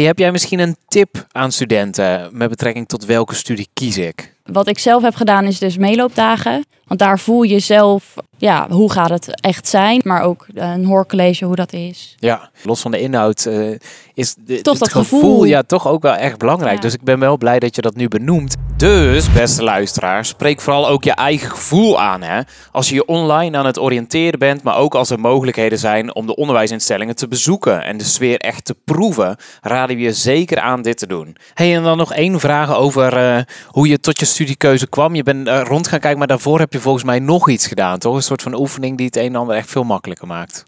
Heb 0.00 0.18
jij 0.18 0.32
misschien 0.32 0.58
een 0.58 0.76
tip 0.88 1.26
aan 1.32 1.52
studenten 1.52 2.28
met 2.32 2.48
betrekking 2.48 2.88
tot 2.88 3.04
welke 3.04 3.34
studie 3.34 3.68
kies 3.72 3.98
ik? 3.98 4.34
Wat 4.44 4.68
ik 4.68 4.78
zelf 4.78 5.02
heb 5.02 5.14
gedaan 5.14 5.44
is 5.44 5.58
dus 5.58 5.76
meeloopdagen. 5.76 6.64
Want 6.84 7.00
daar 7.00 7.18
voel 7.18 7.42
je 7.42 7.58
zelf, 7.58 8.14
ja, 8.42 8.66
hoe 8.70 8.92
gaat 8.92 9.10
het 9.10 9.40
echt 9.40 9.68
zijn. 9.68 10.00
Maar 10.04 10.22
ook 10.22 10.46
een 10.54 10.84
hoorcollege, 10.84 11.44
hoe 11.44 11.56
dat 11.56 11.72
is. 11.72 12.16
Ja, 12.18 12.50
los 12.62 12.80
van 12.80 12.90
de 12.90 13.00
inhoud 13.00 13.46
eh, 13.46 13.78
is 14.14 14.34
de, 14.34 14.60
Toch 14.60 14.78
het 14.78 14.82
dat 14.82 14.92
gevoel, 14.92 15.20
gevoel. 15.20 15.44
ja, 15.44 15.62
toch 15.62 15.88
ook 15.88 16.02
wel 16.02 16.14
echt 16.14 16.38
belangrijk. 16.38 16.74
Ja. 16.74 16.80
Dus 16.80 16.94
ik 16.94 17.02
ben 17.02 17.18
wel 17.18 17.36
blij 17.36 17.58
dat 17.58 17.74
je 17.74 17.82
dat 17.82 17.94
nu 17.94 18.08
benoemt. 18.08 18.56
Dus, 18.76 19.32
beste 19.32 19.62
luisteraar, 19.62 20.24
spreek 20.24 20.60
vooral 20.60 20.88
ook 20.88 21.04
je 21.04 21.12
eigen 21.12 21.50
gevoel 21.50 22.00
aan. 22.00 22.22
Hè? 22.22 22.40
Als 22.72 22.88
je 22.88 22.94
je 22.94 23.06
online 23.06 23.56
aan 23.56 23.66
het 23.66 23.78
oriënteren 23.78 24.38
bent, 24.38 24.62
maar 24.62 24.76
ook 24.76 24.94
als 24.94 25.10
er 25.10 25.20
mogelijkheden 25.20 25.78
zijn 25.78 26.14
om 26.14 26.26
de 26.26 26.36
onderwijsinstellingen 26.36 27.16
te 27.16 27.28
bezoeken 27.28 27.84
en 27.84 27.96
de 27.96 28.04
sfeer 28.04 28.38
echt 28.38 28.64
te 28.64 28.76
proeven, 28.84 29.36
raden 29.60 29.96
we 29.96 30.02
je 30.02 30.12
zeker 30.12 30.60
aan 30.60 30.82
dit 30.82 30.98
te 30.98 31.06
doen. 31.06 31.36
Hey, 31.54 31.76
en 31.76 31.82
dan 31.82 31.96
nog 31.96 32.12
één 32.12 32.40
vraag 32.40 32.74
over 32.74 33.16
eh, 33.16 33.42
hoe 33.66 33.88
je 33.88 34.00
tot 34.00 34.20
je 34.20 34.26
studiekeuze 34.26 34.86
kwam. 34.86 35.14
Je 35.14 35.22
bent 35.22 35.48
eh, 35.48 35.60
rond 35.64 35.88
gaan 35.88 36.00
kijken, 36.00 36.18
maar 36.18 36.26
daarvoor 36.28 36.58
heb 36.58 36.72
je 36.72 36.80
volgens 36.80 37.04
mij 37.04 37.18
nog 37.18 37.48
iets 37.48 37.66
gedaan, 37.66 37.98
toch? 37.98 38.22
Soort 38.32 38.42
van 38.42 38.60
oefening 38.60 38.96
die 38.96 39.06
het 39.06 39.16
een 39.16 39.26
en 39.26 39.36
ander 39.36 39.56
echt 39.56 39.70
veel 39.70 39.84
makkelijker 39.84 40.26
maakt. 40.26 40.64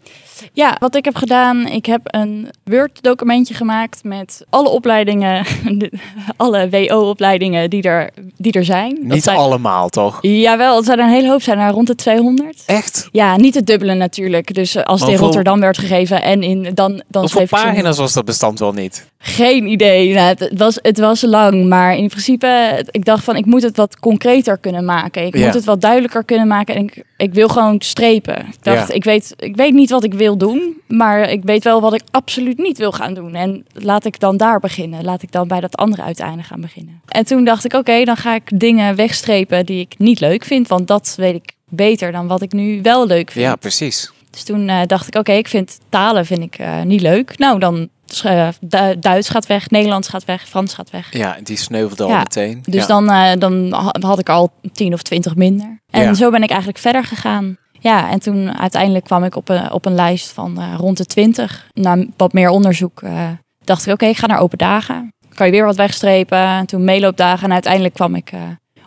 Ja, 0.53 0.75
wat 0.79 0.95
ik 0.95 1.05
heb 1.05 1.15
gedaan, 1.15 1.67
ik 1.67 1.85
heb 1.85 2.01
een 2.03 2.49
Word-documentje 2.63 3.53
gemaakt 3.53 4.03
met 4.03 4.45
alle 4.49 4.69
opleidingen, 4.69 5.45
alle 6.37 6.69
WO-opleidingen 6.69 7.69
die 7.69 7.81
er, 7.81 8.09
die 8.37 8.51
er 8.51 8.65
zijn. 8.65 8.97
Niet 9.01 9.23
zijn, 9.23 9.37
allemaal, 9.37 9.89
toch? 9.89 10.17
Jawel, 10.21 10.75
het 10.75 10.85
zijn 10.85 10.99
een 10.99 11.09
hele 11.09 11.29
hoop, 11.29 11.41
zijn 11.41 11.59
er 11.59 11.71
rond 11.71 11.87
de 11.87 11.95
200. 11.95 12.63
Echt? 12.65 13.09
Ja, 13.11 13.35
niet 13.35 13.55
het 13.55 13.67
dubbele 13.67 13.93
natuurlijk. 13.93 14.53
Dus 14.53 14.75
eh, 14.75 14.83
als 14.83 15.01
het 15.01 15.09
in 15.09 15.17
Rotterdam 15.17 15.59
werd 15.59 15.77
gegeven 15.77 16.21
en 16.21 16.43
in, 16.43 16.63
dan, 16.73 17.03
dan 17.07 17.21
Hoeveel 17.21 17.47
pagina's 17.47 17.97
was 17.97 18.13
dat 18.13 18.25
bestand 18.25 18.59
wel 18.59 18.73
niet? 18.73 19.05
Geen 19.27 19.67
idee. 19.67 20.13
Nou, 20.13 20.27
het, 20.27 20.39
het 20.39 20.57
was, 20.59 20.79
het 20.81 20.97
was 20.99 21.21
lang, 21.21 21.65
maar 21.67 21.95
in 21.97 22.07
principe, 22.07 22.83
ik 22.91 23.05
dacht 23.05 23.23
van, 23.23 23.35
ik 23.35 23.45
moet 23.45 23.61
het 23.63 23.77
wat 23.77 23.99
concreter 23.99 24.57
kunnen 24.57 24.85
maken. 24.85 25.25
Ik 25.25 25.37
Ja. 25.37 25.45
moet 25.45 25.53
het 25.53 25.65
wat 25.65 25.81
duidelijker 25.81 26.23
kunnen 26.23 26.47
maken 26.47 26.75
en 26.75 26.83
ik, 26.83 27.03
ik 27.17 27.33
wil 27.33 27.47
gewoon 27.47 27.75
strepen. 27.81 28.39
Ik 28.39 28.63
dacht, 28.63 28.87
Ja. 28.87 28.93
ik, 28.93 29.03
weet, 29.03 29.33
ik 29.37 29.55
weet 29.55 29.73
niet 29.73 29.89
wat 29.89 30.03
ik 30.03 30.13
wil 30.13 30.37
doen, 30.37 30.81
maar 30.87 31.29
ik 31.29 31.43
weet 31.43 31.63
wel 31.63 31.81
wat 31.81 31.93
ik 31.93 32.01
absoluut 32.11 32.57
niet 32.57 32.77
wil 32.77 32.91
gaan 32.91 33.13
doen. 33.13 33.35
En 33.35 33.65
laat 33.73 34.05
ik 34.05 34.19
dan 34.19 34.37
daar 34.37 34.59
beginnen. 34.59 35.03
Laat 35.03 35.21
ik 35.21 35.31
dan 35.31 35.47
bij 35.47 35.59
dat 35.59 35.77
andere 35.77 36.01
uiteinde 36.01 36.43
gaan 36.43 36.61
beginnen. 36.61 37.01
En 37.07 37.25
toen 37.25 37.43
dacht 37.43 37.65
ik, 37.65 37.73
oké, 37.73 38.03
dan 38.03 38.17
ga 38.17 38.35
ik 38.35 38.59
dingen 38.59 38.95
wegstrepen 38.95 39.65
die 39.65 39.79
ik 39.79 39.93
niet 39.97 40.19
leuk 40.19 40.43
vind, 40.43 40.67
want 40.67 40.87
dat 40.87 41.13
weet 41.17 41.35
ik 41.35 41.51
beter 41.69 42.11
dan 42.11 42.27
wat 42.27 42.41
ik 42.41 42.51
nu 42.51 42.81
wel 42.81 43.07
leuk 43.07 43.31
vind. 43.31 43.45
Ja, 43.45 43.55
precies. 43.55 44.11
Dus 44.29 44.43
toen 44.43 44.69
eh, 44.69 44.79
dacht 44.87 45.07
ik, 45.07 45.15
oké, 45.15 45.31
ik 45.31 45.47
vind 45.47 45.77
talen 45.89 46.25
vind 46.25 46.41
ik, 46.41 46.55
eh, 46.57 46.81
niet 46.81 47.01
leuk. 47.01 47.37
Nou, 47.37 47.59
dan 47.59 47.89
uh, 48.25 48.47
Du- 48.61 48.99
Duits 48.99 49.29
gaat 49.29 49.47
weg, 49.47 49.69
Nederlands 49.69 50.07
gaat 50.07 50.25
weg, 50.25 50.47
Frans 50.47 50.73
gaat 50.73 50.89
weg. 50.89 51.13
Ja, 51.13 51.37
die 51.43 51.57
sneuvelde 51.57 52.03
al 52.03 52.09
Ja, 52.09 52.17
meteen. 52.17 52.59
Dus 52.65 52.81
ja. 52.81 52.87
dan, 52.87 53.09
eh, 53.09 53.31
dan 53.39 53.73
ha- 53.73 53.95
had 54.07 54.19
ik 54.19 54.29
al 54.29 54.51
tien 54.73 54.93
of 54.93 55.01
twintig 55.01 55.35
minder. 55.35 55.79
En 55.89 56.01
Ja. 56.01 56.13
zo 56.13 56.29
ben 56.31 56.43
ik 56.43 56.49
eigenlijk 56.49 56.79
verder 56.79 57.03
gegaan. 57.03 57.57
Ja, 57.79 58.09
en 58.09 58.19
toen 58.19 58.57
uiteindelijk 58.59 59.05
kwam 59.05 59.23
ik 59.23 59.35
op 59.35 59.49
een, 59.49 59.71
op 59.71 59.85
een 59.85 59.95
lijst 59.95 60.31
van 60.31 60.59
eh, 60.59 60.73
rond 60.77 60.97
de 60.97 61.05
twintig. 61.05 61.67
Na 61.73 61.97
wat 62.17 62.33
meer 62.33 62.49
onderzoek 62.49 63.01
eh, 63.01 63.27
dacht 63.63 63.85
ik, 63.87 63.93
oké, 63.93 64.05
ik 64.05 64.17
ga 64.17 64.27
naar 64.27 64.39
open 64.39 64.57
dagen. 64.57 65.13
Kan 65.33 65.45
je 65.45 65.51
weer 65.51 65.65
wat 65.65 65.75
wegstrepen. 65.75 66.37
En 66.37 66.65
toen 66.65 66.83
meeloopdagen 66.83 67.45
en 67.47 67.53
uiteindelijk 67.53 67.93
kwam 67.93 68.15
ik 68.15 68.31
eh, 68.31 68.39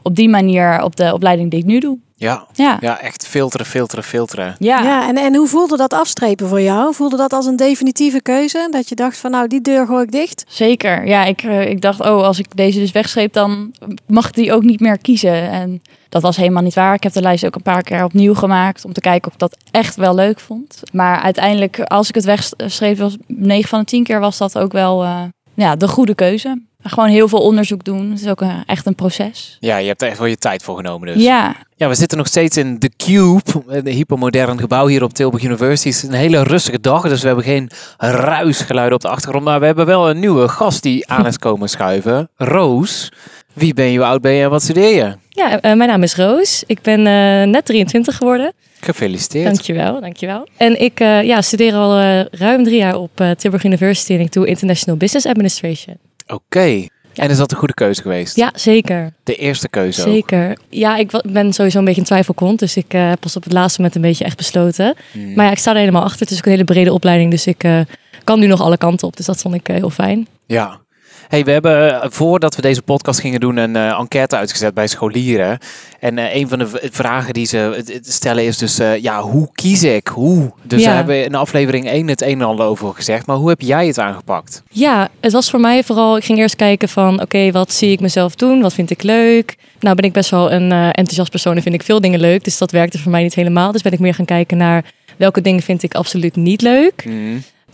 op 0.02 0.16
die 0.16 0.28
manier 0.28 0.82
op 0.82 0.96
de 0.96 1.12
opleiding 1.14 1.50
die 1.50 1.60
ik 1.60 1.64
nu 1.66 1.80
doe. 1.80 1.98
Ja. 2.18 2.46
Ja, 2.52 2.76
ja, 2.80 3.00
echt 3.00 3.26
filteren, 3.26 3.66
filteren, 3.66 4.04
filteren. 4.04 4.56
ja. 4.58 4.82
Ja, 4.82 5.08
en, 5.08 5.16
en 5.16 5.34
hoe 5.34 5.48
voelde 5.48 5.76
dat 5.76 5.92
afstrepen 5.92 6.48
voor 6.48 6.60
jou? 6.60 6.94
Voelde 6.94 7.16
dat 7.16 7.32
als 7.32 7.46
een 7.46 7.56
definitieve 7.56 8.22
keuze? 8.22 8.68
Dat 8.70 8.88
je 8.88 8.94
dacht 8.94 9.18
van 9.18 9.30
nou, 9.30 9.48
die 9.48 9.60
deur 9.60 9.86
gooi 9.86 10.02
ik 10.02 10.12
dicht? 10.12 10.44
Zeker. 10.48 11.06
Ja, 11.06 11.24
ik, 11.24 11.42
eh, 11.42 11.70
ik 11.70 11.80
dacht, 11.80 12.00
oh, 12.00 12.22
als 12.22 12.38
ik 12.38 12.56
deze 12.56 12.78
dus 12.78 12.92
wegstreep, 12.92 13.32
dan 13.32 13.74
mag 14.06 14.30
die 14.30 14.52
ook 14.52 14.62
niet 14.62 14.80
meer 14.80 14.98
kiezen. 14.98 15.50
En 15.50 15.82
dat 16.08 16.22
was 16.22 16.36
helemaal 16.36 16.62
niet 16.62 16.74
waar. 16.74 16.94
Ik 16.94 17.02
heb 17.02 17.12
de 17.12 17.20
lijst 17.20 17.46
ook 17.46 17.54
een 17.54 17.62
paar 17.62 17.82
keer 17.82 18.04
opnieuw 18.04 18.34
gemaakt 18.34 18.84
om 18.84 18.92
te 18.92 19.00
kijken 19.00 19.26
of 19.28 19.32
ik 19.32 19.40
dat 19.40 19.56
echt 19.70 19.96
wel 19.96 20.14
leuk 20.14 20.40
vond. 20.40 20.82
Maar 20.92 21.20
uiteindelijk, 21.20 21.80
als 21.80 22.08
ik 22.08 22.14
het 22.14 22.24
wegstreep, 22.24 22.98
was 22.98 23.16
9 23.26 23.68
van 23.68 23.78
de 23.78 23.84
10 23.84 24.04
keer 24.04 24.20
was 24.20 24.38
dat 24.38 24.58
ook 24.58 24.72
wel 24.72 25.02
eh, 25.04 25.22
ja, 25.54 25.76
de 25.76 25.88
goede 25.88 26.14
keuze. 26.14 26.62
Gewoon 26.82 27.08
heel 27.08 27.28
veel 27.28 27.38
onderzoek 27.38 27.84
doen. 27.84 28.10
Het 28.10 28.20
is 28.20 28.26
ook 28.28 28.40
een- 28.40 28.62
echt 28.66 28.86
een 28.86 28.94
proces. 28.94 29.56
Ja, 29.60 29.76
je 29.76 29.86
hebt 29.86 30.02
er 30.02 30.08
echt 30.08 30.18
wel 30.18 30.26
je 30.26 30.36
tijd 30.36 30.62
voor 30.62 30.76
genomen 30.76 31.14
dus. 31.14 31.22
Ja, 31.22 31.54
Ja, 31.76 31.88
we 31.88 31.94
zitten 31.94 32.18
nog 32.18 32.26
steeds 32.26 32.56
in 32.56 32.78
The 32.78 32.90
Cube, 32.96 33.42
een 33.66 33.86
hypermodern 33.86 34.58
gebouw 34.58 34.86
hier 34.86 35.02
op 35.02 35.12
Tilburg 35.12 35.42
University. 35.42 35.88
Het 35.88 35.96
is 35.96 36.02
een 36.02 36.12
hele 36.12 36.42
rustige 36.42 36.80
dag, 36.80 37.02
dus 37.08 37.20
we 37.20 37.26
hebben 37.26 37.44
geen 37.44 37.70
ruisgeluiden 37.98 38.94
op 38.94 39.00
de 39.00 39.08
achtergrond. 39.08 39.44
Maar 39.44 39.60
we 39.60 39.66
hebben 39.66 39.86
wel 39.86 40.10
een 40.10 40.18
nieuwe 40.18 40.48
gast 40.48 40.82
die 40.82 41.08
aan 41.08 41.26
is 41.26 41.38
komen 41.38 41.68
schuiven. 41.68 42.28
Roos, 42.36 43.12
wie 43.52 43.74
ben 43.74 43.84
je, 43.86 43.98
hoe 43.98 44.06
oud 44.06 44.20
ben 44.20 44.32
je 44.32 44.42
en 44.42 44.50
wat 44.50 44.62
studeer 44.62 44.94
je? 44.94 45.14
Ja, 45.28 45.60
eh, 45.60 45.74
mijn 45.76 45.88
naam 45.90 46.02
is 46.02 46.14
Roos. 46.16 46.62
Ik 46.66 46.82
ben 46.82 46.98
eh, 47.06 47.46
net 47.50 47.64
23 47.64 48.16
geworden. 48.16 48.52
Gefeliciteerd. 48.80 49.44
Dankjewel, 49.44 50.00
dankjewel. 50.00 50.48
En 50.56 50.80
ik 50.80 51.00
eh, 51.00 51.22
ja, 51.22 51.42
studeer 51.42 51.74
al 51.74 51.98
eh, 51.98 52.24
ruim 52.30 52.64
drie 52.64 52.76
jaar 52.78 52.96
op 52.96 53.10
eh, 53.20 53.30
Tilburg 53.30 53.64
University 53.64 54.12
en 54.12 54.20
ik 54.20 54.32
doe 54.32 54.46
International 54.46 54.98
Business 54.98 55.26
Administration. 55.26 55.96
Oké. 56.28 56.86
En 57.18 57.30
is 57.30 57.36
dat 57.36 57.50
een 57.50 57.56
goede 57.56 57.74
keuze 57.74 58.02
geweest? 58.02 58.36
Ja, 58.36 58.50
zeker. 58.54 59.12
De 59.24 59.34
eerste 59.34 59.68
keuze 59.68 60.00
ook. 60.00 60.08
Zeker. 60.08 60.58
Ja, 60.68 60.96
ik 60.96 61.22
ben 61.30 61.52
sowieso 61.52 61.78
een 61.78 61.84
beetje 61.84 62.00
in 62.00 62.06
twijfelkont, 62.06 62.58
dus 62.58 62.76
ik 62.76 62.94
eh, 62.94 63.08
heb 63.08 63.20
pas 63.20 63.36
op 63.36 63.44
het 63.44 63.52
laatste 63.52 63.80
moment 63.80 63.96
een 63.96 64.02
beetje 64.08 64.24
echt 64.24 64.36
besloten. 64.36 64.94
Hmm. 65.12 65.34
Maar 65.34 65.44
ja, 65.44 65.50
ik 65.50 65.58
sta 65.58 65.70
er 65.70 65.78
helemaal 65.78 66.02
achter. 66.02 66.20
Het 66.20 66.30
is 66.30 66.38
ook 66.38 66.44
een 66.44 66.50
hele 66.50 66.64
brede 66.64 66.92
opleiding, 66.92 67.30
dus 67.30 67.46
ik 67.46 67.64
eh, 67.64 67.80
kan 68.24 68.38
nu 68.38 68.46
nog 68.46 68.60
alle 68.60 68.76
kanten 68.76 69.06
op. 69.06 69.16
Dus 69.16 69.26
dat 69.26 69.40
vond 69.40 69.54
ik 69.54 69.68
eh, 69.68 69.76
heel 69.76 69.90
fijn. 69.90 70.26
Ja. 70.46 70.80
Hey, 71.28 71.44
we 71.44 71.50
hebben 71.50 72.02
eh, 72.02 72.10
voordat 72.10 72.56
we 72.56 72.62
deze 72.62 72.82
podcast 72.82 73.20
gingen 73.20 73.40
doen 73.40 73.56
een 73.56 73.76
eh, 73.76 73.98
enquête 73.98 74.36
uitgezet 74.36 74.74
bij 74.74 74.86
scholieren. 74.86 75.58
En 76.00 76.18
eh, 76.18 76.34
een 76.34 76.48
van 76.48 76.58
de 76.58 76.88
vragen 76.92 77.34
die 77.34 77.46
ze 77.46 77.84
stellen 78.02 78.44
is 78.44 78.58
dus, 78.58 78.76
ja, 79.00 79.20
hoe 79.22 79.48
kies 79.52 79.82
ik? 79.82 80.06
Hoe? 80.06 80.52
Dus 80.62 80.80
Ja. 80.80 80.86
daar 80.86 80.96
hebben 80.96 81.14
we 81.16 81.24
in 81.24 81.34
aflevering 81.34 81.88
1 81.88 82.08
het 82.08 82.22
een 82.22 82.40
en 82.40 82.46
ander 82.46 82.66
over 82.66 82.94
gezegd. 82.94 83.26
Maar 83.26 83.36
hoe 83.36 83.48
heb 83.48 83.60
jij 83.60 83.86
het 83.86 83.98
aangepakt? 83.98 84.62
Ja, 84.70 85.08
het 85.20 85.32
was 85.32 85.50
voor 85.50 85.60
mij 85.60 85.84
vooral, 85.84 86.16
ik 86.16 86.24
ging 86.24 86.38
eerst 86.38 86.56
kijken 86.56 86.88
van, 86.88 87.20
oké, 87.22 87.50
wat 87.50 87.72
zie 87.72 87.90
ik 87.92 88.00
mezelf 88.00 88.34
doen? 88.34 88.60
Wat 88.60 88.74
vind 88.74 88.90
ik 88.90 89.02
leuk? 89.02 89.56
Nou 89.80 89.94
ben 89.96 90.04
ik 90.04 90.12
best 90.12 90.30
wel 90.30 90.52
een 90.52 90.72
enthousiast 90.72 91.30
persoon 91.30 91.56
en 91.56 91.62
vind 91.62 91.74
ik 91.74 91.82
veel 91.82 92.00
dingen 92.00 92.20
leuk. 92.20 92.44
Dus 92.44 92.58
dat 92.58 92.70
werkte 92.70 92.98
voor 92.98 93.10
mij 93.10 93.22
niet 93.22 93.34
helemaal. 93.34 93.72
Dus 93.72 93.82
ben 93.82 93.92
ik 93.92 93.98
meer 93.98 94.14
gaan 94.14 94.24
kijken 94.24 94.56
naar 94.56 94.84
welke 95.16 95.40
dingen 95.40 95.62
vind 95.62 95.82
ik 95.82 95.94
absoluut 95.94 96.36
niet 96.36 96.62
leuk. 96.62 97.04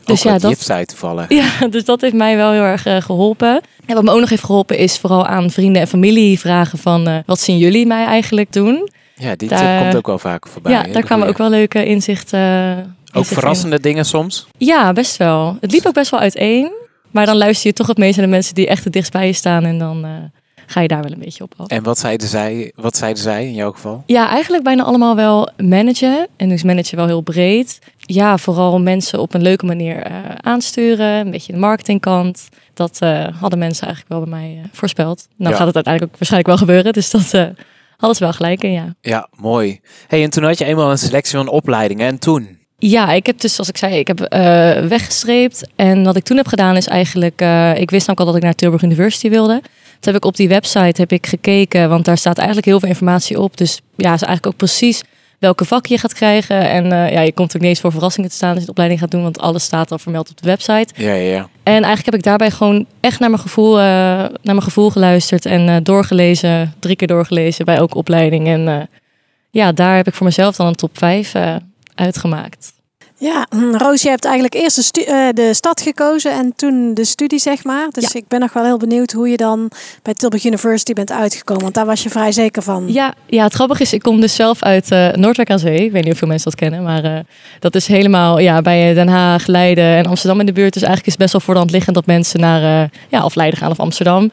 Dus 0.04 0.22
ja, 0.22 0.38
dat- 0.38 0.60
zei 0.60 0.84
toevallig. 0.84 1.28
Ja, 1.28 1.48
dus 1.70 1.84
dat 1.84 2.00
heeft 2.00 2.14
mij 2.14 2.36
wel 2.36 2.52
heel 2.52 2.62
erg 2.62 2.86
eh, 2.86 2.96
geholpen. 3.00 3.60
En 3.86 3.94
wat 3.94 4.04
me 4.04 4.10
ook 4.10 4.20
nog 4.20 4.28
heeft 4.28 4.44
geholpen 4.44 4.78
is 4.78 4.98
vooral 4.98 5.26
aan 5.26 5.50
vrienden 5.50 5.82
en 5.82 5.88
familie 5.88 6.38
vragen 6.40 6.78
van, 6.78 7.08
eh, 7.08 7.16
wat 7.26 7.40
zien 7.40 7.58
jullie 7.58 7.86
mij 7.86 8.04
eigenlijk 8.04 8.52
doen? 8.52 8.88
Ja, 9.16 9.36
die 9.36 9.48
Daar- 9.48 9.58
tip 9.58 9.82
komt 9.82 9.96
ook 9.96 10.06
wel 10.06 10.18
vaker 10.18 10.50
voorbij. 10.50 10.72
ja, 10.72 10.82
daar 10.82 11.02
kwamen 11.02 11.28
ook 11.28 11.38
wel 11.38 11.48
leuke 11.50 11.84
inzichten. 11.84 12.38
eh, 12.40 12.70
Ook 12.70 12.78
inzichten 12.78 13.20
in. 13.20 13.24
verrassende 13.24 13.80
dingen 13.80 14.04
soms? 14.04 14.46
Ja, 14.58 14.92
best 14.92 15.16
wel. 15.16 15.56
Het 15.60 15.72
liep 15.72 15.86
ook 15.86 15.94
best 15.94 16.10
wel 16.10 16.20
uiteen. 16.20 16.72
Maar 17.10 17.26
dan 17.26 17.36
luister 17.36 17.66
je 17.66 17.72
toch 17.76 17.86
het 17.86 17.98
meest 17.98 18.16
naar 18.16 18.26
de 18.26 18.32
mensen 18.32 18.54
die 18.54 18.66
echt 18.66 18.84
het 18.84 18.92
dichtst 18.92 19.12
bij 19.12 19.26
je 19.26 19.32
staan. 19.32 19.64
En 19.64 19.78
dan 19.78 20.06
ga 20.66 20.80
je 20.80 20.88
daar 20.88 21.02
wel 21.02 21.12
een 21.12 21.18
beetje 21.18 21.44
op 21.44 21.52
af. 21.56 21.66
En 21.66 21.82
wat 21.82 21.98
zeiden 21.98 22.28
zij, 22.28 22.72
wat 22.74 22.96
zeiden 22.96 23.22
zij 23.22 23.44
in 23.46 23.54
jouw 23.54 23.72
geval? 23.72 24.02
Ja, 24.06 24.28
eigenlijk 24.28 24.62
bijna 24.64 24.82
allemaal 24.82 25.16
wel 25.16 25.48
managen. 25.56 26.26
En 26.36 26.48
dus 26.48 26.62
managen 26.62 26.96
wel 26.96 27.06
heel 27.06 27.20
breed. 27.20 27.78
Ja, 28.06 28.38
vooral 28.38 28.80
mensen 28.80 29.20
op 29.20 29.34
een 29.34 29.42
leuke 29.42 29.66
manier 29.66 30.02
eh, 30.02 30.14
aansturen. 30.40 31.08
Een 31.08 31.30
beetje 31.30 31.52
de 31.52 31.58
marketingkant. 31.58 32.48
Dat 32.74 32.96
eh, 33.00 33.26
hadden 33.40 33.58
mensen 33.58 33.86
eigenlijk 33.86 34.14
wel 34.14 34.30
bij 34.30 34.38
mij 34.40 34.60
eh, 34.62 34.68
voorspeld. 34.72 35.28
Nou 35.36 35.50
Ja. 35.50 35.56
gaat 35.56 35.66
het 35.66 35.74
uiteindelijk 35.74 36.12
ook 36.12 36.18
waarschijnlijk 36.18 36.48
wel 36.50 36.66
gebeuren. 36.66 36.92
Dus 36.92 37.10
dat 37.10 37.30
hadden 37.96 38.16
ze 38.16 38.24
wel 38.24 38.32
gelijk 38.32 38.62
in, 38.62 38.72
ja. 38.72 38.94
Ja, 39.00 39.28
mooi. 39.36 39.80
Hey, 40.06 40.22
en 40.22 40.30
toen 40.30 40.44
had 40.44 40.58
je 40.58 40.64
eenmaal 40.64 40.90
een 40.90 40.98
selectie 40.98 41.38
van 41.38 41.48
opleidingen. 41.48 42.06
En 42.06 42.18
toen? 42.18 42.58
Ja, 42.78 43.12
ik 43.12 43.26
heb 43.26 43.40
dus, 43.40 43.54
zoals 43.54 43.68
ik 43.68 43.76
zei, 43.76 43.98
ik 43.98 44.06
heb 44.06 44.18
weggestreept. 44.88 45.68
En 45.76 46.04
wat 46.04 46.16
ik 46.16 46.24
toen 46.24 46.36
heb 46.36 46.46
gedaan 46.46 46.76
is 46.76 46.86
eigenlijk, 46.86 47.40
ik 47.76 47.90
wist 47.90 48.10
ook 48.10 48.18
al 48.18 48.26
dat 48.26 48.36
ik 48.36 48.42
naar 48.42 48.54
Tilburg 48.54 48.82
University 48.82 49.28
wilde. 49.30 49.60
Toen 50.00 50.12
heb 50.12 50.22
ik 50.22 50.24
op 50.24 50.36
die 50.36 50.48
website 50.48 51.00
heb 51.00 51.12
ik 51.12 51.26
gekeken, 51.26 51.88
want 51.88 52.04
daar 52.04 52.18
staat 52.18 52.36
eigenlijk 52.36 52.66
heel 52.66 52.80
veel 52.80 52.88
informatie 52.88 53.40
op. 53.40 53.56
Dus 53.56 53.80
ja, 53.96 54.12
is 54.12 54.22
eigenlijk 54.22 54.46
ook 54.46 54.56
precies 54.56 55.02
welke 55.38 55.64
vak 55.64 55.86
je 55.86 55.98
gaat 55.98 56.14
krijgen. 56.14 56.68
En 56.68 56.92
eh, 56.92 57.12
ja, 57.12 57.20
je 57.20 57.32
komt 57.32 57.56
ook 57.56 57.60
niet 57.60 57.70
eens 57.70 57.80
voor 57.80 57.92
verrassingen 57.92 58.30
te 58.30 58.36
staan 58.36 58.50
als 58.50 58.58
je 58.58 58.64
de 58.64 58.70
opleiding 58.70 59.00
gaat 59.00 59.10
doen, 59.10 59.22
want 59.22 59.38
alles 59.38 59.64
staat 59.64 59.92
al 59.92 59.98
vermeld 59.98 60.30
op 60.30 60.40
de 60.40 60.46
website. 60.46 60.94
Ja, 60.96 61.12
ja, 61.12 61.34
ja. 61.34 61.48
En 61.62 61.72
eigenlijk 61.72 62.04
heb 62.04 62.14
ik 62.14 62.22
daarbij 62.22 62.50
gewoon 62.50 62.86
echt 63.00 63.20
naar 63.20 63.30
mijn 63.30 63.42
gevoel, 63.42 63.78
eh, 63.78 63.84
naar 63.84 64.40
mijn 64.42 64.62
gevoel 64.62 64.90
geluisterd 64.90 65.46
en 65.46 65.68
eh, 65.68 65.76
doorgelezen, 65.82 66.74
drie 66.78 66.96
keer 66.96 67.08
doorgelezen 67.08 67.64
bij 67.64 67.76
elke 67.76 67.96
opleiding. 67.96 68.46
En 68.46 68.88
ja, 69.54 69.72
daar 69.72 69.96
heb 69.96 70.06
ik 70.06 70.14
voor 70.14 70.26
mezelf 70.26 70.56
dan 70.56 70.66
een 70.66 70.74
top 70.74 70.98
5 70.98 71.34
eh, 71.34 71.56
uitgemaakt. 71.94 72.72
Ja, 73.24 73.46
hm, 73.50 73.76
Roos, 73.76 74.02
je 74.02 74.08
hebt 74.08 74.24
eigenlijk 74.24 74.54
eerst 74.54 74.94
de, 74.94 75.04
eh, 75.04 75.28
de 75.34 75.54
stad 75.54 75.80
gekozen 75.80 76.32
en 76.32 76.52
toen 76.56 76.94
de 76.94 77.04
studie, 77.04 77.38
zeg 77.38 77.64
maar. 77.64 77.88
Dus 77.90 78.14
ik 78.14 78.28
ben 78.28 78.40
nog 78.40 78.52
wel 78.52 78.64
heel 78.64 78.76
benieuwd 78.76 79.12
hoe 79.12 79.28
je 79.28 79.36
dan 79.36 79.70
bij 80.02 80.14
Tilburg 80.14 80.44
University 80.44 80.92
bent 80.92 81.12
uitgekomen. 81.12 81.62
Want 81.62 81.74
daar 81.74 81.86
was 81.86 82.02
je 82.02 82.10
vrij 82.10 82.32
zeker 82.32 82.62
van. 82.62 82.84
Ja, 82.88 83.14
ja, 83.26 83.44
het 83.44 83.52
grappige 83.52 83.82
is, 83.82 83.92
ik 83.92 84.02
kom 84.02 84.20
dus 84.20 84.34
zelf 84.34 84.62
uit 84.62 84.90
eh, 84.90 85.12
Noordwijk 85.12 85.50
aan 85.50 85.58
Zee. 85.58 85.84
Ik 85.84 85.92
weet 85.92 86.04
niet 86.04 86.12
of 86.12 86.18
veel 86.18 86.28
mensen 86.28 86.50
dat 86.50 86.60
kennen, 86.60 86.82
maar 86.82 87.04
eh, 87.04 87.18
dat 87.60 87.74
is 87.74 87.86
helemaal 87.86 88.38
ja, 88.38 88.62
bij 88.62 88.94
Den 88.94 89.08
Haag, 89.08 89.46
Leiden 89.46 89.96
en 89.96 90.06
Amsterdam 90.06 90.40
in 90.40 90.46
de 90.46 90.52
buurt. 90.52 90.72
Dus 90.72 90.82
eigenlijk 90.82 91.06
is 91.06 91.12
het 91.12 91.22
best 91.22 91.32
wel 91.32 91.40
voor 91.40 91.54
de 91.54 91.60
hand 91.60 91.70
liggend 91.70 91.94
dat 91.94 92.06
mensen 92.06 92.40
naar 92.40 92.90
ja, 93.08 93.24
of 93.24 93.34
Leiden 93.34 93.58
gaan 93.58 93.70
of 93.70 93.80
Amsterdam. 93.80 94.30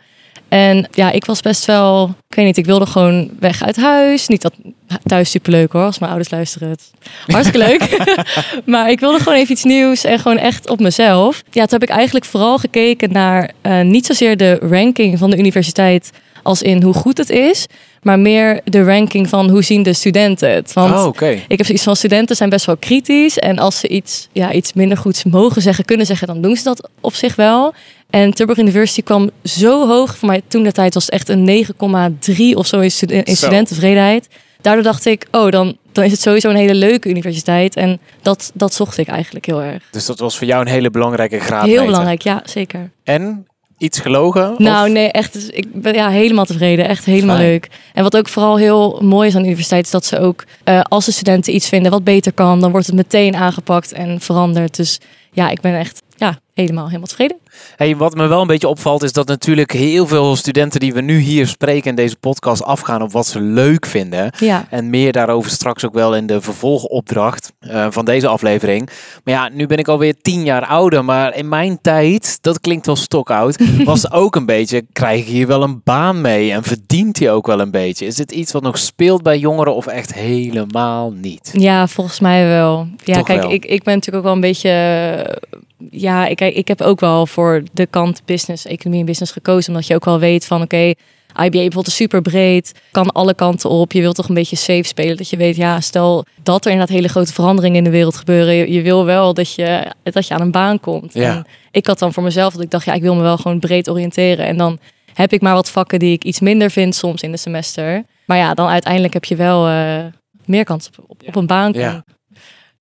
En 0.51 0.87
ja, 0.91 1.11
ik 1.11 1.25
was 1.25 1.41
best 1.41 1.65
wel, 1.65 2.15
ik 2.29 2.35
weet 2.35 2.45
niet, 2.45 2.57
ik 2.57 2.65
wilde 2.65 2.85
gewoon 2.85 3.29
weg 3.39 3.63
uit 3.63 3.75
huis. 3.75 4.27
Niet 4.27 4.41
dat 4.41 4.53
thuis 5.03 5.31
superleuk 5.31 5.71
hoor, 5.71 5.83
als 5.83 5.99
mijn 5.99 6.11
ouders 6.11 6.31
luisteren 6.31 6.69
het. 6.69 6.91
Hartstikke 7.27 7.57
leuk. 7.67 7.97
maar 8.65 8.89
ik 8.89 8.99
wilde 8.99 9.17
gewoon 9.17 9.37
even 9.37 9.51
iets 9.51 9.63
nieuws 9.63 10.03
en 10.03 10.19
gewoon 10.19 10.37
echt 10.37 10.69
op 10.69 10.79
mezelf. 10.79 11.43
Ja, 11.51 11.65
toen 11.65 11.79
heb 11.79 11.89
ik 11.89 11.95
eigenlijk 11.95 12.25
vooral 12.25 12.57
gekeken 12.57 13.11
naar 13.11 13.51
eh, 13.61 13.81
niet 13.81 14.05
zozeer 14.05 14.37
de 14.37 14.57
ranking 14.61 15.17
van 15.17 15.29
de 15.29 15.37
universiteit 15.37 16.11
als 16.43 16.61
in 16.61 16.83
hoe 16.83 16.93
goed 16.93 17.17
het 17.17 17.29
is, 17.29 17.65
maar 18.01 18.19
meer 18.19 18.61
de 18.63 18.83
ranking 18.83 19.29
van 19.29 19.49
hoe 19.49 19.63
zien 19.63 19.83
de 19.83 19.93
studenten 19.93 20.51
het. 20.53 20.73
Want 20.73 20.93
Oh, 20.93 21.29
ik 21.47 21.57
heb 21.57 21.65
zoiets 21.65 21.83
van 21.83 21.95
studenten 21.95 22.35
zijn 22.35 22.49
best 22.49 22.65
wel 22.65 22.77
kritisch. 22.77 23.37
En 23.39 23.59
als 23.59 23.79
ze 23.79 23.87
iets, 23.87 24.27
ja, 24.31 24.51
iets 24.53 24.73
minder 24.73 24.97
goeds 24.97 25.23
mogen 25.23 25.61
zeggen, 25.61 25.85
kunnen 25.85 26.05
zeggen, 26.05 26.27
dan 26.27 26.41
doen 26.41 26.55
ze 26.55 26.63
dat 26.63 26.89
op 27.01 27.13
zich 27.13 27.35
wel. 27.35 27.73
En 28.09 28.33
Tilburg 28.33 28.57
University 28.59 29.01
kwam 29.03 29.29
zo 29.43 29.87
hoog. 29.87 30.17
Voor 30.17 30.27
mij 30.29 30.41
toen 30.47 30.63
de 30.63 30.71
tijd 30.71 30.93
was 30.93 31.05
het 31.05 31.13
echt 31.13 31.29
een 31.29 31.45
9,3 31.45 32.55
of 32.57 32.67
zo 32.67 32.79
in, 32.79 32.91
studen- 32.91 33.17
in 33.23 33.35
Zo. 33.35 33.35
studententevredenheid. 33.35 34.27
Daardoor 34.61 34.83
dacht 34.83 35.05
ik, 35.05 35.27
oh, 35.31 35.51
dan, 35.51 35.77
dan 35.91 36.03
is 36.03 36.11
het 36.11 36.21
sowieso 36.21 36.49
een 36.49 36.55
hele 36.55 36.75
leuke 36.75 37.09
universiteit. 37.09 37.75
En 37.75 37.99
dat, 38.21 38.51
dat 38.53 38.73
zocht 38.73 38.97
ik 38.97 39.07
eigenlijk 39.07 39.45
heel 39.45 39.61
erg. 39.61 39.83
Dus 39.91 40.05
dat 40.05 40.19
was 40.19 40.37
voor 40.37 40.47
jou 40.47 40.61
een 40.61 40.67
hele 40.71 40.89
belangrijke 40.91 41.39
graad. 41.39 41.65
Heel 41.65 41.85
belangrijk, 41.85 42.21
ja, 42.21 42.41
zeker. 42.45 42.91
En 43.03 43.45
iets 43.81 43.99
gelogen? 43.99 44.55
Nou, 44.57 44.87
Of- 44.87 44.93
nee, 44.93 45.11
echt. 45.11 45.33
dus 45.33 45.49
Ik 45.49 45.65
ben 45.73 45.93
ja, 45.93 46.09
helemaal 46.09 46.45
tevreden. 46.45 46.87
Echt 46.87 47.05
helemaal 47.05 47.35
Fijn. 47.35 47.47
leuk. 47.49 47.67
En 47.93 48.03
wat 48.03 48.17
ook 48.17 48.27
vooral 48.27 48.57
heel 48.57 48.99
mooi 49.03 49.27
is 49.27 49.33
aan 49.35 49.41
de 49.41 49.47
universiteit, 49.47 49.85
is 49.85 49.91
dat 49.91 50.05
ze 50.05 50.19
ook, 50.19 50.43
eh, 50.63 50.81
als 50.81 51.05
de 51.05 51.11
studenten 51.11 51.55
iets 51.55 51.69
vinden 51.69 51.91
wat 51.91 52.03
beter 52.03 52.31
kan, 52.33 52.59
dan 52.59 52.71
wordt 52.71 52.85
het 52.87 52.95
meteen 52.95 53.35
aangepakt 53.35 53.91
en 53.91 54.19
veranderd. 54.21 54.75
Dus 54.75 54.99
ja, 55.31 55.49
ik 55.49 55.61
ben 55.61 55.77
echt 55.77 56.01
ja, 56.21 56.39
helemaal, 56.53 56.85
helemaal 56.85 57.07
tevreden. 57.07 57.37
Hey, 57.75 57.95
wat 57.95 58.15
me 58.15 58.27
wel 58.27 58.41
een 58.41 58.47
beetje 58.47 58.67
opvalt 58.67 59.03
is 59.03 59.13
dat 59.13 59.27
natuurlijk 59.27 59.71
heel 59.71 60.07
veel 60.07 60.35
studenten 60.35 60.79
die 60.79 60.93
we 60.93 61.01
nu 61.01 61.19
hier 61.19 61.47
spreken 61.47 61.89
in 61.89 61.95
deze 61.95 62.15
podcast 62.15 62.63
afgaan 62.63 63.01
op 63.01 63.11
wat 63.11 63.27
ze 63.27 63.41
leuk 63.41 63.85
vinden. 63.85 64.33
Ja. 64.39 64.65
En 64.69 64.89
meer 64.89 65.11
daarover 65.11 65.51
straks 65.51 65.85
ook 65.85 65.93
wel 65.93 66.15
in 66.15 66.27
de 66.27 66.41
vervolgopdracht 66.41 67.53
eh, 67.59 67.87
van 67.89 68.05
deze 68.05 68.27
aflevering. 68.27 68.89
Maar 69.23 69.33
ja, 69.33 69.49
nu 69.49 69.67
ben 69.67 69.77
ik 69.77 69.87
alweer 69.87 70.15
tien 70.21 70.43
jaar 70.43 70.65
ouder. 70.65 71.05
Maar 71.05 71.35
in 71.35 71.49
mijn 71.49 71.79
tijd, 71.81 72.37
dat 72.41 72.59
klinkt 72.59 72.85
wel 72.85 72.95
stokoud, 72.95 73.63
was 73.83 74.11
ook 74.11 74.35
een 74.35 74.45
beetje, 74.45 74.85
krijg 74.93 75.25
je 75.25 75.31
hier 75.31 75.47
wel 75.47 75.63
een 75.63 75.81
baan 75.83 76.21
mee? 76.21 76.51
En 76.51 76.63
verdient 76.63 77.19
hij 77.19 77.31
ook 77.31 77.47
wel 77.47 77.59
een 77.59 77.71
beetje? 77.71 78.05
Is 78.05 78.15
dit 78.15 78.31
iets 78.31 78.51
wat 78.51 78.63
nog 78.63 78.77
speelt 78.77 79.23
bij 79.23 79.37
jongeren 79.37 79.75
of 79.75 79.87
echt 79.87 80.13
helemaal 80.13 81.11
niet? 81.11 81.51
Ja, 81.53 81.87
volgens 81.87 82.19
mij 82.19 82.47
wel. 82.47 82.87
Ja, 83.03 83.15
Toch 83.15 83.25
kijk, 83.25 83.41
wel. 83.41 83.51
Ik, 83.51 83.65
ik 83.65 83.83
ben 83.83 83.93
natuurlijk 83.93 84.25
ook 84.25 84.33
wel 84.33 84.33
een 84.33 84.49
beetje. 84.51 84.69
Ja, 85.89 86.27
ik, 86.27 86.41
ik 86.41 86.67
heb 86.67 86.81
ook 86.81 86.99
wel 86.99 87.27
voor 87.27 87.63
de 87.73 87.85
kant 87.85 88.21
business, 88.25 88.65
economie 88.65 88.99
en 88.99 89.05
business 89.05 89.31
gekozen. 89.31 89.73
Omdat 89.73 89.87
je 89.87 89.95
ook 89.95 90.05
wel 90.05 90.19
weet 90.19 90.45
van 90.45 90.61
oké, 90.61 90.93
IBA 91.35 91.49
bijvoorbeeld 91.49 91.87
is 91.87 91.95
super 91.95 92.21
breed, 92.21 92.73
kan 92.91 93.11
alle 93.11 93.33
kanten 93.33 93.69
op. 93.69 93.91
Je 93.91 94.01
wilt 94.01 94.15
toch 94.15 94.27
een 94.27 94.35
beetje 94.35 94.55
safe 94.55 94.83
spelen. 94.83 95.17
Dat 95.17 95.29
je 95.29 95.37
weet, 95.37 95.55
ja, 95.55 95.81
stel 95.81 96.25
dat 96.43 96.65
er 96.65 96.71
inderdaad 96.71 96.95
hele 96.95 97.07
grote 97.07 97.33
veranderingen 97.33 97.77
in 97.77 97.83
de 97.83 97.89
wereld 97.89 98.15
gebeuren. 98.15 98.53
Je, 98.53 98.71
je 98.71 98.81
wil 98.81 99.05
wel 99.05 99.33
dat 99.33 99.53
je, 99.53 99.91
dat 100.03 100.27
je 100.27 100.33
aan 100.33 100.41
een 100.41 100.51
baan 100.51 100.79
komt. 100.79 101.13
Ja. 101.13 101.35
En 101.35 101.45
ik 101.71 101.87
had 101.87 101.99
dan 101.99 102.13
voor 102.13 102.23
mezelf 102.23 102.53
dat 102.53 102.61
ik 102.61 102.71
dacht, 102.71 102.85
ja, 102.85 102.93
ik 102.93 103.01
wil 103.01 103.15
me 103.15 103.21
wel 103.21 103.37
gewoon 103.37 103.59
breed 103.59 103.89
oriënteren. 103.89 104.45
En 104.45 104.57
dan 104.57 104.79
heb 105.13 105.33
ik 105.33 105.41
maar 105.41 105.53
wat 105.53 105.69
vakken 105.69 105.99
die 105.99 106.13
ik 106.13 106.23
iets 106.23 106.39
minder 106.39 106.71
vind 106.71 106.95
soms 106.95 107.21
in 107.21 107.31
de 107.31 107.37
semester. 107.37 108.03
Maar 108.25 108.37
ja, 108.37 108.53
dan 108.53 108.67
uiteindelijk 108.67 109.13
heb 109.13 109.25
je 109.25 109.35
wel 109.35 109.67
eh, 109.67 110.05
meer 110.45 110.63
kans 110.63 110.87
op, 110.87 111.05
op, 111.07 111.21
op 111.27 111.35
een 111.35 111.47
baan. 111.47 111.73
Ja. 111.73 112.03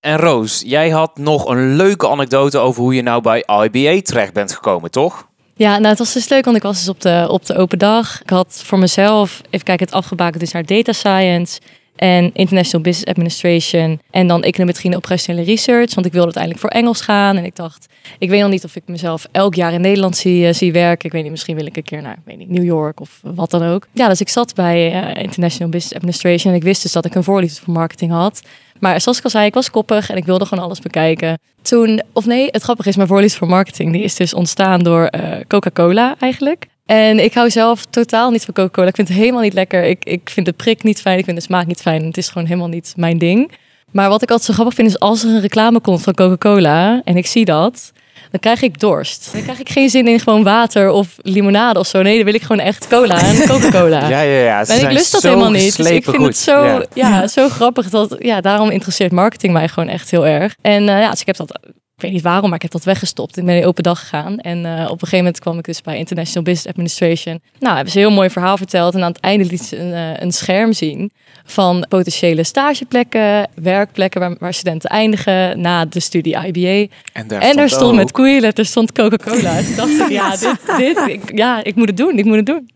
En 0.00 0.16
Roos, 0.16 0.62
jij 0.66 0.90
had 0.90 1.19
nog 1.19 1.47
een 1.49 1.76
leuke 1.76 2.09
anekdote 2.09 2.59
over 2.59 2.83
hoe 2.83 2.95
je 2.95 3.02
nou 3.02 3.23
bij 3.23 3.45
IBA 3.47 4.00
terecht 4.02 4.33
bent 4.33 4.52
gekomen, 4.52 4.90
toch? 4.90 5.28
Ja, 5.54 5.73
nou 5.76 5.87
het 5.87 5.99
was 5.99 6.12
dus 6.12 6.28
leuk, 6.28 6.45
want 6.45 6.57
ik 6.57 6.62
was 6.62 6.78
dus 6.78 6.88
op 6.88 7.00
de, 7.00 7.26
op 7.30 7.47
de 7.47 7.57
open 7.57 7.78
dag. 7.78 8.21
Ik 8.23 8.30
had 8.30 8.62
voor 8.64 8.78
mezelf, 8.78 9.40
even 9.50 9.64
kijken, 9.64 9.87
het 9.87 9.95
afgebakend 9.95 10.40
dus 10.40 10.52
naar 10.52 10.64
data 10.64 10.92
science. 10.92 11.61
En 11.97 12.30
International 12.33 12.83
Business 12.83 13.04
Administration. 13.04 14.00
En 14.11 14.26
dan 14.26 14.42
econometrie 14.42 14.90
en 14.90 14.97
operationele 14.97 15.45
research. 15.45 15.95
Want 15.95 16.07
ik 16.07 16.12
wilde 16.12 16.35
uiteindelijk 16.35 16.62
voor 16.62 16.71
Engels 16.71 17.00
gaan. 17.00 17.37
En 17.37 17.45
ik 17.45 17.57
dacht, 17.57 17.87
ik 18.19 18.30
weet 18.30 18.40
nog 18.40 18.50
niet 18.50 18.64
of 18.64 18.76
ik 18.76 18.83
mezelf 18.87 19.26
elk 19.33 19.54
jaar 19.54 19.73
in 19.73 19.80
Nederland 19.80 20.16
zie, 20.16 20.47
eh, 20.47 20.52
zie 20.52 20.73
werken. 20.73 21.07
Ik 21.07 21.12
weet 21.12 21.23
niet, 21.23 21.30
misschien 21.30 21.57
wil 21.57 21.66
ik 21.66 21.76
een 21.76 21.83
keer 21.83 22.02
naar 22.02 22.19
weet 22.25 22.38
niet, 22.38 22.50
New 22.50 22.64
York 22.64 23.00
of 23.00 23.21
wat 23.23 23.50
dan 23.50 23.62
ook. 23.62 23.87
Ja, 23.92 24.09
dus 24.09 24.21
ik 24.21 24.28
zat 24.28 24.54
bij 24.54 24.92
eh, 24.92 25.23
International 25.23 25.69
Business 25.69 25.95
Administration. 25.95 26.52
En 26.52 26.59
ik 26.59 26.64
wist 26.64 26.83
dus 26.83 26.92
dat 26.92 27.04
ik 27.04 27.14
een 27.14 27.25
voorliefde 27.25 27.61
voor 27.61 27.75
marketing 27.75 28.12
had. 28.12 28.42
Maar 28.81 29.01
zoals 29.01 29.19
ik 29.19 29.25
al 29.25 29.31
zei, 29.31 29.47
ik 29.47 29.55
was 29.55 29.71
koppig 29.71 30.11
en 30.11 30.17
ik 30.17 30.25
wilde 30.25 30.47
gewoon 30.47 30.65
alles 30.65 30.81
bekijken. 30.81 31.39
Toen, 31.63 32.03
of 32.13 32.27
nee, 32.27 32.49
het 32.51 32.63
grappige 32.63 32.89
is, 32.89 32.97
mijn 32.97 33.09
voorliefde 33.09 33.39
voor 33.39 33.49
marketing, 33.49 33.93
die 33.93 34.03
is 34.03 34.15
dus 34.15 34.35
ontstaan 34.35 34.83
door 34.83 35.05
eh, 35.05 35.41
Coca-Cola 35.49 36.15
eigenlijk. 36.19 36.67
En 36.87 37.25
ik 37.25 37.35
hou 37.35 37.51
zelf 37.51 37.85
totaal 37.85 38.31
niet 38.31 38.45
van 38.45 38.55
Coca-Cola. 38.55 38.89
Ik 38.89 38.95
vind 38.95 39.09
het 39.09 39.17
helemaal 39.17 39.43
niet 39.43 39.53
lekker. 39.53 39.85
Ik, 39.85 40.05
ik 40.05 40.31
vind 40.31 40.47
de 40.47 40.53
prik 40.53 40.83
niet 40.83 41.01
fijn. 41.01 41.19
Ik 41.19 41.25
vind 41.25 41.37
de 41.37 41.43
smaak 41.43 41.67
niet 41.67 41.81
fijn. 41.81 42.05
Het 42.05 42.17
is 42.17 42.29
gewoon 42.29 42.47
helemaal 42.47 42.69
niet 42.69 42.93
mijn 42.97 43.19
ding. 43.19 43.53
Maar 43.93 44.09
wat 44.09 44.23
ik 44.23 44.31
altijd 44.31 44.49
zo 44.49 44.53
grappig 44.53 44.75
vind 44.75 44.89
is 44.89 44.99
als 44.99 45.25
er 45.25 45.31
een 45.31 45.41
reclame 45.41 45.81
komt 45.81 46.03
van 46.03 46.15
Coca-Cola 46.15 47.01
en 47.05 47.17
ik 47.17 47.27
zie 47.27 47.45
dat, 47.45 47.93
dan 48.31 48.41
krijg 48.41 48.63
ik 48.63 48.81
dorst. 48.81 49.29
Dan 49.33 49.43
krijg 49.43 49.61
ik 49.61 49.69
geen 49.69 49.89
zin 49.89 50.09
in 50.09 50.21
gewoon 50.21 50.43
water 50.43 50.91
of 50.91 51.09
limonade 51.17 51.79
of 51.79 51.87
zo. 51.87 52.03
Nee, 52.03 52.17
dan 52.17 52.25
wil 52.25 52.35
ik 52.35 52.43
gewoon 52.43 52.61
echt 52.61 52.89
cola 52.89 53.21
en 53.21 53.37
Coca-Cola. 53.49 54.09
Ja, 54.09 54.21
ja, 54.21 54.41
ja. 54.41 54.67
En 54.67 54.81
ik 54.81 54.93
lust 54.93 55.13
dat 55.13 55.23
helemaal 55.23 55.51
niet. 55.51 55.77
Dus 55.77 55.91
ik 55.91 56.05
vind 56.05 56.17
goed. 56.17 56.27
het 56.27 56.37
zo, 56.37 56.65
Ja. 56.65 56.85
ja. 56.95 57.27
zo 57.27 57.49
grappig. 57.49 57.89
Dat, 57.91 58.17
ja, 58.19 58.41
daarom 58.41 58.71
interesseert 58.71 59.13
marketing 59.13 59.53
mij 59.53 59.69
gewoon 59.69 59.89
echt 59.89 60.11
heel 60.11 60.27
erg. 60.27 60.55
En 60.63 60.89
eh, 60.89 61.01
ja, 61.01 61.11
dus 61.11 61.21
ik 61.21 61.27
heb 61.27 61.37
dat, 61.37 61.59
ik 62.00 62.07
weet 62.07 62.14
niet 62.14 62.25
waarom, 62.25 62.45
maar 62.45 62.54
ik 62.54 62.62
heb 62.62 62.71
dat 62.71 62.85
weggestopt. 62.85 63.37
Ik 63.37 63.45
ben 63.45 63.57
in 63.57 63.64
open 63.64 63.83
dag 63.83 64.00
gegaan. 64.00 64.38
En 64.38 64.64
eh, 64.64 64.73
op 64.73 64.92
een 64.92 64.99
gegeven 64.99 65.16
moment 65.19 65.38
kwam 65.38 65.59
ik 65.59 65.64
dus 65.64 65.83
bij 65.83 65.97
International 65.99 66.42
Business 66.42 66.69
Administration. 66.69 67.40
Nou, 67.59 67.75
hebben 67.75 67.92
ze 67.92 67.99
een 67.99 68.07
heel 68.07 68.14
mooi 68.14 68.30
verhaal 68.30 68.57
verteld. 68.57 68.95
En 68.95 69.02
aan 69.02 69.12
het 69.12 69.21
einde 69.21 69.45
liet 69.45 69.62
ze 69.62 69.78
een, 69.78 69.92
eh, 69.92 70.23
een 70.23 70.33
scherm 70.33 70.73
zien 70.73 71.12
van 71.45 71.87
potentiële 71.88 72.45
stageplekken, 72.45 73.49
werkplekken 73.54 74.21
waar, 74.21 74.37
waar 74.38 74.54
studenten 74.54 74.90
eindigen 74.90 75.61
na 75.61 75.85
de 75.85 76.00
studie 76.00 76.37
IBA. 76.47 76.95
En 77.12 77.28
daar 77.28 77.40
En 77.40 77.59
er 77.59 77.69
stond 77.69 77.97
met 77.97 78.12
koeienletters 78.12 78.69
stond 78.69 78.92
Coca-Cola. 78.92 79.57
Toen 79.62 79.76
dacht 79.76 80.00
ik, 80.00 80.09
ja, 80.09 80.30
dit, 80.37 80.59
dit, 80.76 80.99
ik, 81.07 81.37
ja, 81.38 81.64
ik 81.64 81.75
moet 81.75 81.88
het 81.88 81.97
doen, 81.97 82.19
ik 82.19 82.25
moet 82.25 82.37
het 82.37 82.47
doen. 82.47 82.71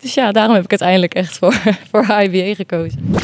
Dus 0.00 0.14
ja, 0.14 0.32
daarom 0.32 0.54
heb 0.54 0.64
ik 0.64 0.70
uiteindelijk 0.70 1.14
echt 1.14 1.38
voor, 1.38 1.54
voor 1.90 2.02
IBA 2.02 2.54
gekozen. 2.54 3.14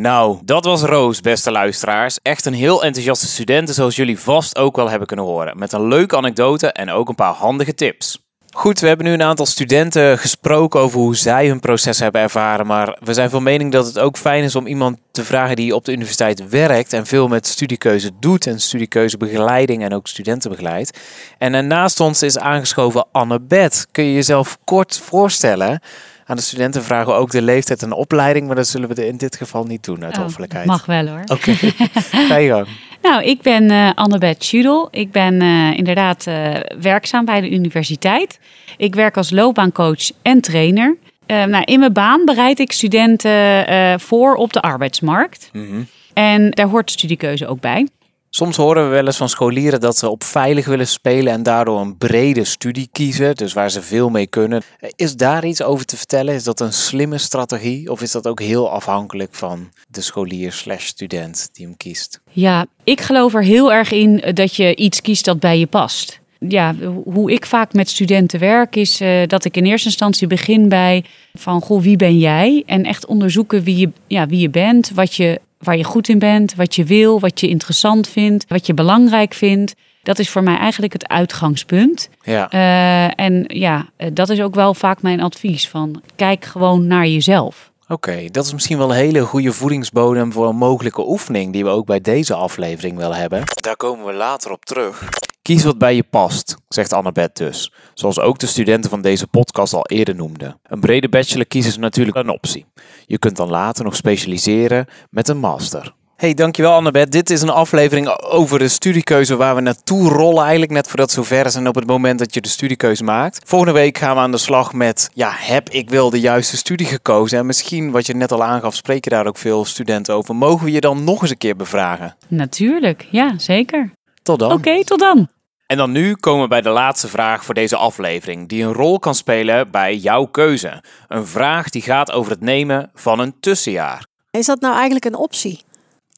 Nou, 0.00 0.38
dat 0.44 0.64
was 0.64 0.82
Roos, 0.82 1.20
beste 1.20 1.50
luisteraars. 1.50 2.18
Echt 2.22 2.46
een 2.46 2.52
heel 2.54 2.84
enthousiaste 2.84 3.26
studenten, 3.26 3.74
zoals 3.74 3.96
jullie 3.96 4.18
vast 4.18 4.58
ook 4.58 4.76
wel 4.76 4.90
hebben 4.90 5.06
kunnen 5.06 5.24
horen. 5.24 5.58
Met 5.58 5.72
een 5.72 5.88
leuke 5.88 6.16
anekdote 6.16 6.72
en 6.72 6.90
ook 6.90 7.08
een 7.08 7.14
paar 7.14 7.32
handige 7.32 7.74
tips. 7.74 8.26
Goed, 8.50 8.80
we 8.80 8.86
hebben 8.86 9.06
nu 9.06 9.12
een 9.12 9.22
aantal 9.22 9.46
studenten 9.46 10.18
gesproken 10.18 10.80
over 10.80 10.98
hoe 10.98 11.16
zij 11.16 11.48
hun 11.48 11.60
proces 11.60 11.98
hebben 11.98 12.20
ervaren. 12.20 12.66
Maar 12.66 12.98
we 13.04 13.14
zijn 13.14 13.30
van 13.30 13.42
mening 13.42 13.72
dat 13.72 13.86
het 13.86 13.98
ook 13.98 14.16
fijn 14.16 14.44
is 14.44 14.56
om 14.56 14.66
iemand 14.66 14.98
te 15.10 15.24
vragen 15.24 15.56
die 15.56 15.74
op 15.74 15.84
de 15.84 15.92
universiteit 15.92 16.48
werkt 16.48 16.92
en 16.92 17.06
veel 17.06 17.28
met 17.28 17.46
studiekeuze 17.46 18.10
doet 18.20 18.46
en 18.46 18.60
studiekeuzebegeleiding 18.60 19.82
en 19.82 19.94
ook 19.94 20.06
studenten 20.06 20.50
begeleidt. 20.50 20.98
En 21.38 21.54
eh, 21.54 21.62
naast 21.62 22.00
ons 22.00 22.22
is 22.22 22.38
aangeschoven 22.38 23.06
Annabeth. 23.12 23.86
Kun 23.92 24.04
je 24.04 24.14
jezelf 24.14 24.58
kort 24.64 24.98
voorstellen? 24.98 25.80
Aan 26.28 26.36
de 26.36 26.42
studenten 26.42 26.84
vragen 26.84 27.12
we 27.12 27.18
ook 27.18 27.30
de 27.30 27.42
leeftijd 27.42 27.82
en 27.82 27.88
de 27.88 27.94
opleiding, 27.94 28.46
maar 28.46 28.56
dat 28.56 28.66
zullen 28.66 28.88
we 28.88 29.06
in 29.06 29.16
dit 29.16 29.36
geval 29.36 29.64
niet 29.64 29.84
doen 29.84 30.04
uit 30.04 30.16
Oh, 30.16 30.22
hoffelijkheid. 30.22 30.66
Mag 30.66 30.86
wel 30.86 31.06
hoor. 31.06 31.22
Oké, 31.26 31.52
ga 32.28 32.36
je 32.36 32.48
gang. 32.48 32.66
Nou, 33.02 33.22
ik 33.22 33.42
ben 33.42 33.70
eh 33.70 33.90
Annabeth 33.94 34.44
Schudel. 34.44 34.88
Ik 34.90 35.12
ben 35.12 35.40
eh, 35.40 35.76
inderdaad 35.76 36.26
eh, 36.26 36.54
werkzaam 36.80 37.24
bij 37.24 37.40
de 37.40 37.50
universiteit. 37.50 38.38
Ik 38.76 38.94
werk 38.94 39.16
als 39.16 39.30
loopbaancoach 39.30 40.10
en 40.22 40.40
trainer. 40.40 40.96
Nou, 41.26 41.62
in 41.64 41.78
mijn 41.78 41.92
baan 41.92 42.24
bereid 42.24 42.58
ik 42.58 42.72
studenten 42.72 44.00
voor 44.00 44.34
op 44.34 44.52
de 44.52 44.60
arbeidsmarkt. 44.60 45.50
Mhm. 45.52 45.82
En 46.14 46.50
daar 46.50 46.66
hoort 46.66 46.90
studiekeuze 46.90 47.46
ook 47.46 47.60
bij. 47.60 47.86
Soms 48.30 48.56
horen 48.56 48.84
we 48.84 48.90
wel 48.94 49.06
eens 49.06 49.16
van 49.16 49.28
scholieren 49.28 49.80
dat 49.80 49.96
ze 49.96 50.08
op 50.08 50.24
veilig 50.24 50.66
willen 50.66 50.86
spelen 50.88 51.32
en 51.32 51.42
daardoor 51.42 51.80
een 51.80 51.96
brede 51.96 52.44
studie 52.44 52.88
kiezen, 52.92 53.34
dus 53.34 53.52
waar 53.52 53.70
ze 53.70 53.82
veel 53.82 54.08
mee 54.10 54.26
kunnen. 54.26 54.62
Is 54.96 55.16
daar 55.16 55.46
iets 55.46 55.62
over 55.62 55.84
te 55.86 55.96
vertellen? 55.96 56.34
Is 56.34 56.44
dat 56.44 56.60
een 56.60 56.72
slimme 56.72 57.18
strategie 57.18 57.90
of 57.90 58.02
is 58.02 58.12
dat 58.12 58.26
ook 58.26 58.40
heel 58.40 58.70
afhankelijk 58.70 59.34
van 59.34 59.68
de 59.88 60.00
scholier 60.00 60.52
slash 60.52 60.84
student 60.86 61.48
die 61.52 61.66
hem 61.66 61.76
kiest? 61.76 62.20
Ja, 62.30 62.66
ik 62.84 63.00
geloof 63.00 63.34
er 63.34 63.42
heel 63.44 63.72
erg 63.72 63.92
in 63.92 64.22
dat 64.34 64.56
je 64.56 64.76
iets 64.76 65.00
kiest 65.00 65.24
dat 65.24 65.40
bij 65.40 65.58
je 65.58 65.66
past. 65.66 66.20
Ja, 66.48 66.74
ho- 66.82 67.02
hoe 67.04 67.32
ik 67.32 67.46
vaak 67.46 67.72
met 67.72 67.88
studenten 67.88 68.40
werk 68.40 68.76
is 68.76 69.00
eh, 69.00 69.26
dat 69.26 69.44
ik 69.44 69.56
in 69.56 69.64
eerste 69.64 69.88
instantie 69.88 70.26
begin 70.26 70.68
bij 70.68 71.04
van 71.34 71.60
goh, 71.60 71.82
wie 71.82 71.96
ben 71.96 72.18
jij? 72.18 72.62
En 72.66 72.84
echt 72.84 73.06
onderzoeken 73.06 73.62
wie 73.62 73.76
je, 73.76 73.90
ja, 74.06 74.26
wie 74.26 74.40
je 74.40 74.50
bent, 74.50 74.90
wat 74.94 75.14
je, 75.14 75.40
waar 75.58 75.76
je 75.76 75.84
goed 75.84 76.08
in 76.08 76.18
bent, 76.18 76.54
wat 76.54 76.74
je 76.74 76.84
wil, 76.84 77.20
wat 77.20 77.40
je 77.40 77.48
interessant 77.48 78.08
vindt, 78.08 78.44
wat 78.48 78.66
je 78.66 78.74
belangrijk 78.74 79.34
vindt. 79.34 79.74
Dat 80.02 80.18
is 80.18 80.30
voor 80.30 80.42
mij 80.42 80.56
eigenlijk 80.56 80.92
het 80.92 81.08
uitgangspunt. 81.08 82.08
Ja, 82.22 82.50
Eh, 82.50 83.24
en 83.24 83.44
ja, 83.46 83.86
eh, 83.96 84.10
dat 84.12 84.28
is 84.28 84.40
ook 84.40 84.54
wel 84.54 84.74
vaak 84.74 85.02
mijn 85.02 85.20
advies 85.20 85.68
van 85.68 86.02
kijk 86.16 86.44
gewoon 86.44 86.86
naar 86.86 87.06
jezelf. 87.06 87.70
oké. 87.88 88.24
Dat 88.30 88.44
is 88.44 88.52
misschien 88.52 88.78
wel 88.78 88.90
een 88.90 88.96
hele 88.96 89.20
goede 89.24 89.52
voedingsbodem 89.52 90.32
voor 90.32 90.48
een 90.48 90.56
mogelijke 90.56 91.08
oefening 91.08 91.52
die 91.52 91.64
we 91.64 91.70
ook 91.70 91.86
bij 91.86 92.00
deze 92.00 92.34
aflevering 92.34 92.96
wel 92.96 93.14
hebben. 93.14 93.42
Daar 93.62 93.76
komen 93.76 94.06
we 94.06 94.12
later 94.12 94.50
op 94.52 94.64
terug. 94.64 95.08
Kies 95.48 95.64
wat 95.64 95.78
bij 95.78 95.94
je 95.94 96.04
past, 96.10 96.56
zegt 96.68 96.92
Annabeth 96.92 97.36
dus. 97.36 97.72
Zoals 97.94 98.20
ook 98.20 98.38
de 98.38 98.46
studenten 98.46 98.90
van 98.90 99.02
deze 99.02 99.26
podcast 99.26 99.72
al 99.72 99.86
eerder 99.86 100.14
noemden. 100.14 100.60
Een 100.62 100.80
brede 100.80 101.08
bachelor 101.08 101.46
kiezen 101.46 101.70
is 101.70 101.76
natuurlijk 101.76 102.16
een 102.16 102.28
optie. 102.28 102.66
Je 103.06 103.18
kunt 103.18 103.36
dan 103.36 103.48
later 103.48 103.84
nog 103.84 103.96
specialiseren 103.96 104.86
met 105.10 105.28
een 105.28 105.38
master. 105.38 105.94
Hey, 106.16 106.34
dankjewel 106.34 106.72
Annabeth. 106.72 107.12
Dit 107.12 107.30
is 107.30 107.42
een 107.42 107.50
aflevering 107.50 108.08
over 108.22 108.58
de 108.58 108.68
studiekeuze 108.68 109.36
waar 109.36 109.54
we 109.54 109.60
naartoe 109.60 110.08
rollen. 110.08 110.42
Eigenlijk 110.42 110.72
net 110.72 110.88
voordat 110.88 111.06
het 111.06 111.14
zover 111.14 111.46
is 111.46 111.54
en 111.54 111.68
op 111.68 111.74
het 111.74 111.86
moment 111.86 112.18
dat 112.18 112.34
je 112.34 112.40
de 112.40 112.48
studiekeuze 112.48 113.04
maakt. 113.04 113.48
Volgende 113.48 113.74
week 113.74 113.98
gaan 113.98 114.14
we 114.14 114.20
aan 114.20 114.30
de 114.30 114.38
slag 114.38 114.72
met, 114.72 115.10
ja, 115.14 115.30
heb 115.34 115.68
ik 115.68 115.90
wel 115.90 116.10
de 116.10 116.20
juiste 116.20 116.56
studie 116.56 116.86
gekozen? 116.86 117.38
En 117.38 117.46
misschien, 117.46 117.90
wat 117.90 118.06
je 118.06 118.14
net 118.14 118.32
al 118.32 118.44
aangaf, 118.44 118.74
spreken 118.74 119.10
daar 119.10 119.26
ook 119.26 119.38
veel 119.38 119.64
studenten 119.64 120.14
over. 120.14 120.36
Mogen 120.36 120.64
we 120.64 120.72
je 120.72 120.80
dan 120.80 121.04
nog 121.04 121.22
eens 121.22 121.30
een 121.30 121.38
keer 121.38 121.56
bevragen? 121.56 122.16
Natuurlijk, 122.28 123.06
ja, 123.10 123.38
zeker. 123.38 123.92
Tot 124.22 124.38
dan. 124.38 124.52
Oké, 124.52 124.84
tot 124.84 124.98
dan. 124.98 125.28
En 125.68 125.76
dan 125.76 125.92
nu 125.92 126.14
komen 126.14 126.42
we 126.42 126.48
bij 126.48 126.60
de 126.60 126.68
laatste 126.68 127.08
vraag 127.08 127.44
voor 127.44 127.54
deze 127.54 127.76
aflevering, 127.76 128.48
die 128.48 128.64
een 128.64 128.72
rol 128.72 128.98
kan 128.98 129.14
spelen 129.14 129.70
bij 129.70 129.96
jouw 129.96 130.24
keuze. 130.24 130.82
Een 131.08 131.26
vraag 131.26 131.70
die 131.70 131.82
gaat 131.82 132.12
over 132.12 132.30
het 132.30 132.40
nemen 132.40 132.90
van 132.94 133.18
een 133.18 133.40
tussenjaar. 133.40 134.06
Is 134.30 134.46
dat 134.46 134.60
nou 134.60 134.74
eigenlijk 134.74 135.04
een 135.04 135.14
optie? 135.14 135.62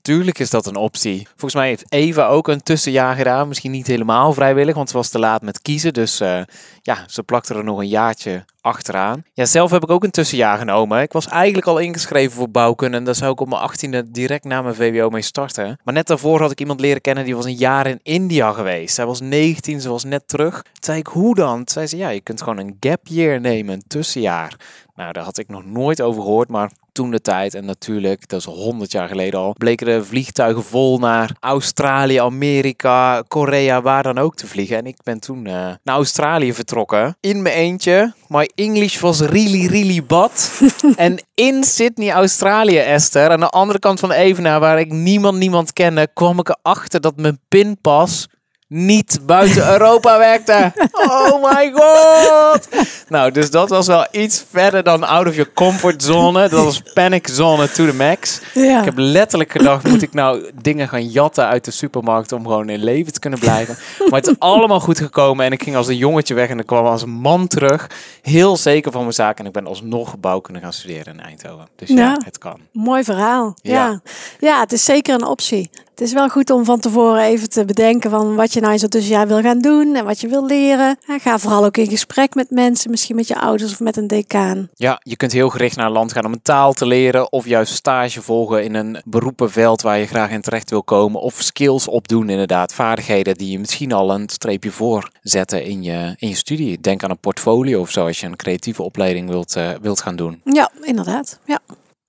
Tuurlijk 0.03 0.39
is 0.39 0.51
dat 0.51 0.67
een 0.67 0.77
optie. 0.77 1.27
Volgens 1.29 1.55
mij 1.55 1.69
heeft 1.69 1.85
Eva 1.89 2.27
ook 2.27 2.49
een 2.49 2.63
tussenjaar 2.63 3.17
gedaan. 3.17 3.49
Misschien 3.49 3.71
niet 3.71 3.87
helemaal 3.87 4.33
vrijwillig, 4.33 4.75
want 4.75 4.91
ze 4.91 4.97
was 4.97 5.09
te 5.09 5.19
laat 5.19 5.43
met 5.43 5.63
kiezen. 5.63 5.93
Dus 5.93 6.21
eh, 6.21 6.41
ja, 6.83 7.05
ze 7.07 7.23
plakte 7.23 7.55
er 7.55 7.65
nog 7.65 7.79
een 7.79 7.89
jaartje 7.89 8.45
achteraan. 8.61 9.25
Ja, 9.33 9.45
zelf 9.45 9.71
heb 9.71 9.83
ik 9.83 9.91
ook 9.91 10.05
een 10.05 10.11
tussenjaar 10.11 10.59
genomen. 10.59 11.03
Ik 11.03 11.13
was 11.13 11.27
eigenlijk 11.29 11.67
al 11.67 11.79
ingeschreven 11.79 12.37
voor 12.37 12.51
bouwkunde. 12.51 12.97
En 12.97 13.05
daar 13.05 13.15
zou 13.15 13.33
ik 13.33 13.41
op 13.41 13.49
mijn 13.49 13.61
achttiende 13.61 14.11
direct 14.11 14.45
na 14.45 14.63
mijn 14.63 14.75
VWO 14.75 15.11
mee 15.11 15.23
starten. 15.23 15.79
Maar 15.85 15.95
net 15.95 16.07
daarvoor 16.07 16.41
had 16.41 16.51
ik 16.51 16.61
iemand 16.61 16.81
leren 16.81 17.01
kennen 17.01 17.25
die 17.25 17.37
was 17.37 17.45
een 17.45 17.55
jaar 17.55 17.87
in 17.87 18.01
India 18.03 18.53
geweest. 18.53 18.95
Zij 18.95 19.07
was 19.07 19.21
19, 19.21 19.81
ze 19.81 19.89
was 19.89 20.05
net 20.05 20.29
terug. 20.29 20.63
Toen 20.63 20.73
zei 20.81 20.99
ik, 20.99 21.07
hoe 21.07 21.35
dan? 21.35 21.57
Toen 21.57 21.69
zei 21.69 21.87
ze, 21.87 21.97
ja, 21.97 22.09
je 22.09 22.21
kunt 22.21 22.43
gewoon 22.43 22.59
een 22.59 22.77
gap 22.81 23.01
year 23.03 23.41
nemen, 23.41 23.75
een 23.75 23.85
tussenjaar. 23.87 24.57
Nou, 25.01 25.13
daar 25.13 25.25
had 25.25 25.39
ik 25.39 25.49
nog 25.49 25.65
nooit 25.65 26.01
over 26.01 26.23
gehoord, 26.23 26.49
maar 26.49 26.71
toen 26.93 27.11
de 27.11 27.21
tijd, 27.21 27.55
en 27.55 27.65
natuurlijk, 27.65 28.29
dat 28.29 28.39
is 28.39 28.45
100 28.45 28.93
jaar 28.93 29.09
geleden 29.09 29.41
al, 29.41 29.55
bleken 29.59 29.87
de 29.87 30.05
vliegtuigen 30.05 30.65
vol 30.65 30.99
naar 30.99 31.37
Australië, 31.39 32.17
Amerika, 32.17 33.23
Korea, 33.29 33.83
waar 33.83 34.03
dan 34.03 34.19
ook 34.19 34.35
te 34.35 34.47
vliegen. 34.47 34.77
En 34.77 34.87
ik 34.87 34.97
ben 35.03 35.21
toen 35.21 35.47
eh, 35.47 35.53
naar 35.83 35.95
Australië 35.97 36.53
vertrokken. 36.53 37.17
In 37.21 37.43
mijn 37.43 37.55
eentje. 37.55 38.13
My 38.29 38.51
English 38.55 39.01
was 39.01 39.21
really, 39.21 39.67
really 39.67 40.05
bad. 40.05 40.61
en 40.97 41.23
in 41.35 41.65
Sydney, 41.65 42.11
Australië, 42.11 42.79
Esther, 42.79 43.31
aan 43.31 43.41
de 43.41 43.49
andere 43.49 43.79
kant 43.79 44.01
van 44.01 44.09
de 44.09 44.15
Evenaar, 44.15 44.61
waar 44.61 44.81
ik 44.81 44.93
niemand, 44.93 45.39
niemand 45.39 45.73
kende, 45.73 46.09
kwam 46.15 46.39
ik 46.39 46.49
erachter 46.49 47.01
dat 47.01 47.17
mijn 47.17 47.39
pinpas 47.49 48.29
niet 48.75 49.21
buiten 49.27 49.69
Europa 49.73 50.19
werkte. 50.19 50.73
Oh 50.93 51.43
my 51.43 51.73
god! 51.75 52.69
Nou, 53.09 53.31
dus 53.31 53.51
dat 53.51 53.69
was 53.69 53.87
wel 53.87 54.07
iets 54.11 54.45
verder 54.51 54.83
dan 54.83 55.05
out 55.05 55.27
of 55.27 55.35
your 55.35 55.53
comfort 55.55 56.03
zone. 56.03 56.49
Dat 56.49 56.65
was 56.65 56.83
panic 56.95 57.29
zone 57.29 57.71
to 57.71 57.87
the 57.87 57.95
max. 57.95 58.41
Ja. 58.55 58.79
Ik 58.79 58.85
heb 58.85 58.95
letterlijk 58.97 59.53
gedacht, 59.53 59.89
moet 59.89 60.03
ik 60.03 60.13
nou 60.13 60.51
dingen 60.63 60.89
gaan 60.89 61.07
jatten 61.07 61.47
uit 61.47 61.65
de 61.65 61.71
supermarkt 61.71 62.33
om 62.33 62.43
gewoon 62.43 62.69
in 62.69 62.85
leven 62.85 63.13
te 63.13 63.21
kunnen 63.21 63.39
blijven? 63.39 63.77
Maar 64.09 64.21
het 64.21 64.29
is 64.29 64.39
allemaal 64.39 64.81
goed 64.81 64.99
gekomen 64.99 65.45
en 65.47 65.53
ik 65.53 65.63
ging 65.63 65.77
als 65.77 65.89
een 65.89 65.97
jongetje 65.97 66.35
weg 66.35 66.49
en 66.49 66.59
ik 66.59 66.67
kwam 66.67 66.87
als 66.87 67.03
een 67.03 67.11
man 67.11 67.47
terug. 67.47 67.87
Heel 68.23 68.57
zeker 68.57 68.93
van 68.93 69.01
mijn 69.01 69.13
zaak 69.15 69.39
en 69.39 69.47
ik 69.47 69.53
ben 69.53 69.67
alsnog 69.67 70.19
bouwkunde 70.19 70.61
gaan 70.61 70.73
studeren 70.73 71.13
in 71.15 71.21
Eindhoven. 71.21 71.69
Dus 71.77 71.89
ja, 71.89 71.95
Ja. 71.97 72.21
het 72.25 72.39
kan. 72.39 72.61
Mooi 72.73 73.05
verhaal. 73.05 73.55
Ja. 73.63 73.73
Ja. 73.73 74.01
ja. 74.41 74.61
het 74.61 74.73
is 74.73 74.85
zeker 74.85 75.15
een 75.15 75.25
optie. 75.27 75.71
Het 75.91 76.09
is 76.09 76.15
wel 76.15 76.29
goed 76.29 76.51
om 76.51 76.65
van 76.65 76.81
tevoren 76.81 77.23
even 77.23 77.51
te 77.51 77.65
bedenken 77.65 78.11
van 78.11 78.35
wat 78.37 78.53
je 78.53 78.60
je 78.61 78.67
nou 78.67 78.79
zo'n 78.79 78.89
tussenjaar 78.89 79.27
wil 79.27 79.41
gaan 79.41 79.61
doen 79.61 79.95
en 79.95 80.05
wat 80.05 80.21
je 80.21 80.29
wil 80.29 80.47
leren. 80.47 80.99
En 81.07 81.21
ga 81.21 81.39
vooral 81.39 81.65
ook 81.65 81.77
in 81.77 81.89
gesprek 81.89 82.35
met 82.35 82.51
mensen, 82.51 82.91
misschien 82.91 83.17
met 83.17 83.29
je 83.29 83.41
ouders 83.41 83.73
of 83.73 83.81
met 83.81 83.97
een 83.97 84.07
decaan. 84.07 84.69
Ja, 84.75 85.01
je 85.03 85.17
kunt 85.17 85.33
heel 85.33 85.49
gericht 85.49 85.77
naar 85.77 85.87
een 85.87 85.93
land 85.93 86.13
gaan 86.13 86.25
om 86.25 86.33
een 86.33 86.43
taal 86.43 86.73
te 86.73 86.87
leren. 86.87 87.33
Of 87.33 87.47
juist 87.47 87.75
stage 87.75 88.23
volgen 88.23 88.65
in 88.65 88.75
een 88.75 89.03
beroepenveld 89.05 89.83
waar 89.83 89.99
je 89.99 90.07
graag 90.07 90.31
in 90.31 90.41
terecht 90.41 90.71
wil 90.71 90.83
komen. 90.83 91.21
Of 91.21 91.35
skills 91.35 91.89
opdoen 91.89 92.29
inderdaad. 92.29 92.75
Vaardigheden 92.75 93.35
die 93.35 93.51
je 93.51 93.59
misschien 93.59 93.93
al 93.93 94.15
een 94.15 94.29
streepje 94.29 94.71
voor 94.71 95.11
zetten 95.23 95.65
in 95.65 95.83
je, 95.83 96.15
in 96.19 96.29
je 96.29 96.37
studie. 96.37 96.81
Denk 96.81 97.03
aan 97.03 97.11
een 97.11 97.19
portfolio 97.19 97.81
of 97.81 97.91
zo 97.91 98.07
als 98.07 98.21
je 98.21 98.27
een 98.27 98.37
creatieve 98.37 98.83
opleiding 98.83 99.29
wilt, 99.29 99.57
uh, 99.57 99.71
wilt 99.83 100.01
gaan 100.01 100.17
doen. 100.17 100.41
Ja, 100.45 100.71
inderdaad. 100.83 101.39
Ja. 101.45 101.61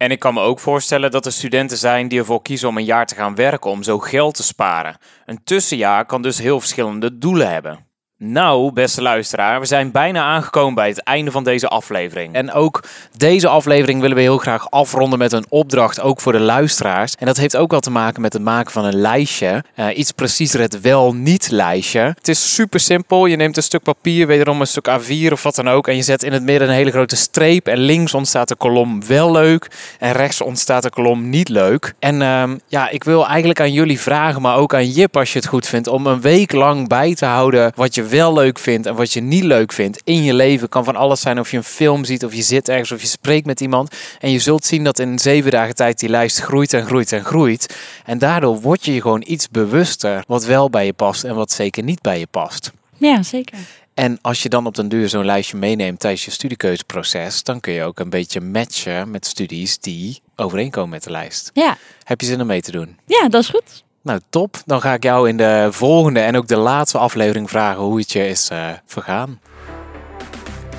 En 0.02 0.12
ik 0.12 0.20
kan 0.20 0.34
me 0.34 0.42
ook 0.42 0.60
voorstellen 0.60 1.12
dat 1.12 1.26
er 1.26 1.32
studenten 1.32 1.78
zijn 1.78 2.08
die 2.08 2.20
ervoor 2.20 2.42
kiezen 2.42 2.68
om 2.68 2.78
een 2.78 2.84
jaar 2.84 3.06
te 3.06 3.16
gaan 3.16 3.36
werken 3.36 3.72
om 3.72 3.84
zo 3.84 4.00
geld 4.00 4.36
te 4.36 4.44
sparen. 4.44 4.98
Een 5.26 5.44
tussenjaar 5.44 6.06
kan 6.06 6.22
dus 6.22 6.38
heel 6.38 6.60
verschillende 6.60 7.18
doelen 7.18 7.52
hebben. 7.52 7.91
Nou, 8.24 8.72
beste 8.74 9.02
luisteraar, 9.02 9.60
we 9.60 9.66
zijn 9.66 9.92
bijna 9.92 10.24
aangekomen 10.24 10.74
bij 10.74 10.88
het 10.88 11.04
einde 11.04 11.32
van 11.32 11.44
deze 11.44 11.68
aflevering. 11.68 12.34
En 12.34 12.52
ook 12.52 12.84
deze 13.18 13.48
aflevering 13.48 14.02
willen 14.02 14.16
we 14.16 14.22
heel 14.22 14.38
graag 14.38 14.72
afronden 14.72 15.20
met 15.20 15.32
een 15.32 15.46
opdracht, 15.50 16.02
ook 16.02 16.22
voor 16.22 16.32
de 16.32 16.40
luisteraars. 16.40 17.16
En 17.16 17.26
dat 17.26 17.38
heeft 17.38 17.58
ook 17.58 17.72
wel 17.72 17.80
te 17.80 17.92
maken 17.92 18.22
met 18.22 18.34
het 18.34 18.42
maken 18.42 18.72
van 18.72 18.86
een 18.86 18.96
lijstje. 18.96 19.64
Uh, 19.76 19.98
iets 19.98 20.12
preciezer 20.12 20.60
het 20.60 20.82
wel-niet-lijstje. 20.82 22.00
Het 22.00 22.28
is 22.28 22.54
super 22.54 22.80
simpel. 22.80 23.26
Je 23.26 23.36
neemt 23.36 23.58
een 23.58 23.64
stuk 23.64 23.84
papier, 23.84 24.28
wederom 24.28 24.62
een 24.62 24.68
stuk 24.68 24.90
A4 24.90 25.32
of 25.32 25.44
wat 25.44 25.56
dan 25.56 25.70
ook. 25.70 25.88
En 25.88 25.96
je 25.96 26.02
zet 26.02 26.24
in 26.24 26.34
het 26.34 26.44
midden 26.44 26.68
een 26.68 26.74
hele 26.74 26.92
grote 26.92 27.16
streep. 27.16 27.68
En 27.68 27.78
links 27.78 28.14
ontstaat 28.14 28.48
de 28.48 28.56
kolom 28.56 29.06
wel 29.08 29.32
leuk. 29.32 29.68
En 30.00 30.12
rechts 30.12 30.42
ontstaat 30.42 30.84
de 30.84 30.90
kolom 30.90 31.30
niet 31.30 31.50
leuk. 31.50 31.94
En 32.00 32.22
uh, 32.22 32.44
ja, 32.68 32.90
ik 32.90 33.04
wil 33.04 33.28
eigenlijk 33.28 33.60
aan 33.60 33.74
jullie 33.74 34.00
vragen, 34.00 34.42
maar 34.42 34.56
ook 34.56 34.74
aan 34.74 34.90
Jip 34.90 35.18
als 35.18 35.34
je 35.34 35.40
het 35.40 35.48
goed 35.48 35.68
vindt, 35.68 35.88
om 35.88 36.08
een 36.08 36.22
week 36.22 36.52
lang 36.52 36.88
bij 36.88 37.16
te 37.16 37.26
houden 37.26 37.72
wat 37.76 37.96
je 37.96 38.10
wel 38.12 38.34
leuk 38.34 38.60
vindt 38.60 38.88
en 38.88 38.96
wat 38.96 39.14
je 39.14 39.22
niet 39.22 39.44
leuk 39.44 39.72
vindt 39.72 40.02
in 40.04 40.24
je 40.24 40.34
leven. 40.34 40.70
Kan 40.70 40.84
van 40.84 40.96
alles 40.96 41.22
zijn 41.22 41.40
of 41.40 41.52
je 41.52 41.58
een 41.58 41.64
film 41.64 42.06
ziet 42.06 42.26
of 42.26 42.34
je 42.34 42.42
zit 42.42 42.70
ergens 42.70 42.92
of 42.92 43.02
je 43.02 43.08
spreekt 43.08 43.46
met 43.46 43.62
iemand. 43.62 43.96
En 44.20 44.32
je 44.32 44.40
zult 44.40 44.66
zien 44.66 44.84
dat 44.84 45.00
in 45.00 45.20
zeven 45.20 45.52
dagen 45.52 45.76
tijd 45.76 46.00
die 46.00 46.10
lijst 46.10 46.40
groeit 46.40 46.74
en 46.74 46.86
groeit 46.86 47.12
en 47.12 47.24
groeit. 47.24 47.76
En 48.06 48.18
daardoor 48.18 48.62
word 48.62 48.86
je 48.86 48.94
je 48.94 49.02
gewoon 49.02 49.24
iets 49.28 49.50
bewuster 49.50 50.24
wat 50.28 50.46
wel 50.46 50.70
bij 50.70 50.86
je 50.86 50.94
past 50.94 51.24
en 51.24 51.36
wat 51.36 51.52
zeker 51.52 51.84
niet 51.84 52.02
bij 52.02 52.20
je 52.20 52.28
past. 52.32 52.72
Ja, 52.98 53.24
zeker. 53.24 53.58
En 53.94 54.20
als 54.22 54.44
je 54.44 54.50
dan 54.50 54.66
op 54.66 54.76
den 54.76 54.90
duur 54.90 55.10
zo'n 55.10 55.26
lijstje 55.26 55.58
meeneemt 55.58 56.00
tijdens 56.00 56.26
je 56.26 56.32
studiekeuzeproces, 56.32 57.44
dan 57.44 57.60
kun 57.60 57.74
je 57.74 57.84
ook 57.84 58.00
een 58.00 58.10
beetje 58.10 58.42
matchen 58.42 59.12
met 59.12 59.26
studies 59.26 59.80
die 59.80 60.22
overeenkomen 60.36 60.90
met 60.90 61.04
de 61.04 61.12
lijst. 61.12 61.50
Ja. 61.54 61.78
Heb 62.04 62.22
je 62.22 62.28
zin 62.28 62.42
om 62.42 62.48
mee 62.48 62.62
te 62.62 62.72
doen? 62.72 62.98
Ja, 63.06 63.30
dat 63.30 63.42
is 63.42 63.50
goed. 63.50 63.84
Nou, 64.04 64.20
top. 64.30 64.58
Dan 64.66 64.82
ga 64.82 64.94
ik 64.94 65.04
jou 65.04 65.30
in 65.30 65.38
de 65.38 65.68
volgende 65.72 66.20
en 66.20 66.38
ook 66.38 66.48
de 66.48 66.58
laatste 66.58 66.98
aflevering 66.98 67.50
vragen 67.50 67.82
hoe 67.82 68.00
het 68.00 68.12
je 68.12 68.28
is 68.28 68.50
uh, 68.52 68.68
vergaan. 68.86 69.40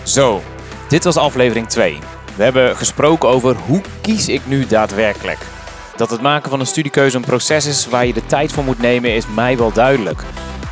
Zo, 0.02 0.42
dit 0.88 1.04
was 1.04 1.16
aflevering 1.16 1.68
2. 1.68 1.98
We 2.36 2.42
hebben 2.42 2.76
gesproken 2.76 3.28
over 3.28 3.56
hoe 3.66 3.80
kies 4.00 4.28
ik 4.28 4.40
nu 4.46 4.66
daadwerkelijk. 4.66 5.38
Dat 5.96 6.10
het 6.10 6.20
maken 6.20 6.50
van 6.50 6.60
een 6.60 6.66
studiekeuze 6.66 7.16
een 7.16 7.24
proces 7.24 7.66
is 7.66 7.88
waar 7.88 8.06
je 8.06 8.12
de 8.12 8.26
tijd 8.26 8.52
voor 8.52 8.64
moet 8.64 8.78
nemen, 8.78 9.14
is 9.14 9.26
mij 9.26 9.56
wel 9.56 9.72
duidelijk. 9.72 10.22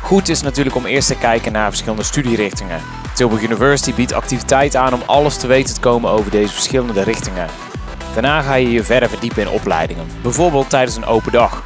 Goed 0.01 0.29
is 0.29 0.41
natuurlijk 0.41 0.75
om 0.75 0.85
eerst 0.85 1.07
te 1.07 1.17
kijken 1.17 1.51
naar 1.51 1.69
verschillende 1.69 2.03
studierichtingen. 2.03 2.81
Tilburg 3.15 3.41
University 3.41 3.93
biedt 3.93 4.13
activiteit 4.13 4.75
aan 4.75 4.93
om 4.93 5.01
alles 5.05 5.37
te 5.37 5.47
weten 5.47 5.73
te 5.73 5.79
komen 5.79 6.11
over 6.11 6.31
deze 6.31 6.53
verschillende 6.53 7.03
richtingen. 7.03 7.47
Daarna 8.13 8.41
ga 8.41 8.53
je 8.53 8.71
je 8.71 8.83
verder 8.83 9.09
verdiepen 9.09 9.41
in 9.41 9.49
opleidingen, 9.49 10.07
bijvoorbeeld 10.21 10.69
tijdens 10.69 10.95
een 10.95 11.05
open 11.05 11.31
dag. 11.31 11.63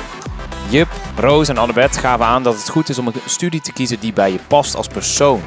Jip, 0.70 0.88
Roos 1.18 1.48
en 1.48 1.58
Annabeth 1.58 1.98
gaven 1.98 2.26
aan 2.26 2.44
dat 2.44 2.56
het 2.56 2.70
goed 2.70 2.90
is 2.90 2.98
om 2.98 3.08
een 3.08 3.14
studie 3.26 3.62
te 3.62 3.74
kiezen 3.74 4.00
die 4.00 4.14
bij 4.14 4.32
je 4.32 4.40
past 4.48 4.76
als 4.76 4.88
persoon. 4.88 5.42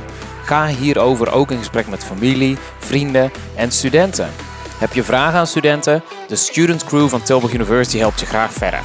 Ga 0.45 0.67
hierover 0.67 1.33
ook 1.33 1.51
in 1.51 1.59
gesprek 1.59 1.89
met 1.89 2.05
familie, 2.05 2.57
vrienden 2.79 3.31
en 3.57 3.73
studenten. 3.73 4.31
Heb 4.79 4.93
je 4.93 5.03
vragen 5.03 5.39
aan 5.39 5.47
studenten? 5.47 6.03
De 6.29 6.37
Student 6.37 6.85
Crew 6.85 7.09
van 7.09 7.23
Tilburg 7.23 7.53
University 7.53 7.99
helpt 7.99 8.21
je 8.21 8.27
graag 8.27 8.53
verder. 8.53 8.81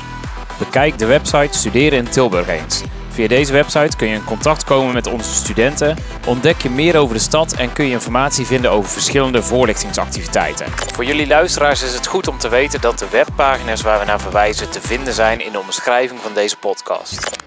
Bekijk 0.59 0.97
de 0.97 1.05
website 1.05 1.57
Studeren 1.57 1.97
in 1.97 2.09
Tilburg 2.09 2.47
eens. 2.47 2.83
Via 3.13 3.27
deze 3.27 3.53
website 3.53 3.97
kun 3.97 4.07
je 4.07 4.15
in 4.15 4.23
contact 4.23 4.63
komen 4.63 4.93
met 4.93 5.07
onze 5.07 5.33
studenten, 5.33 5.97
ontdek 6.27 6.61
je 6.61 6.69
meer 6.69 6.97
over 6.97 7.15
de 7.15 7.21
stad 7.21 7.53
en 7.53 7.73
kun 7.73 7.85
je 7.85 7.91
informatie 7.91 8.45
vinden 8.45 8.71
over 8.71 8.89
verschillende 8.89 9.43
voorlichtingsactiviteiten. 9.43 10.65
Voor 10.93 11.05
jullie 11.05 11.27
luisteraars 11.27 11.83
is 11.83 11.93
het 11.93 12.07
goed 12.07 12.27
om 12.27 12.37
te 12.37 12.49
weten 12.49 12.81
dat 12.81 12.99
de 12.99 13.07
webpagina's 13.11 13.81
waar 13.81 13.99
we 13.99 14.05
naar 14.05 14.21
verwijzen 14.21 14.69
te 14.69 14.81
vinden 14.81 15.13
zijn 15.13 15.45
in 15.45 15.51
de 15.51 15.59
omschrijving 15.59 16.19
van 16.19 16.33
deze 16.33 16.57
podcast. 16.57 17.41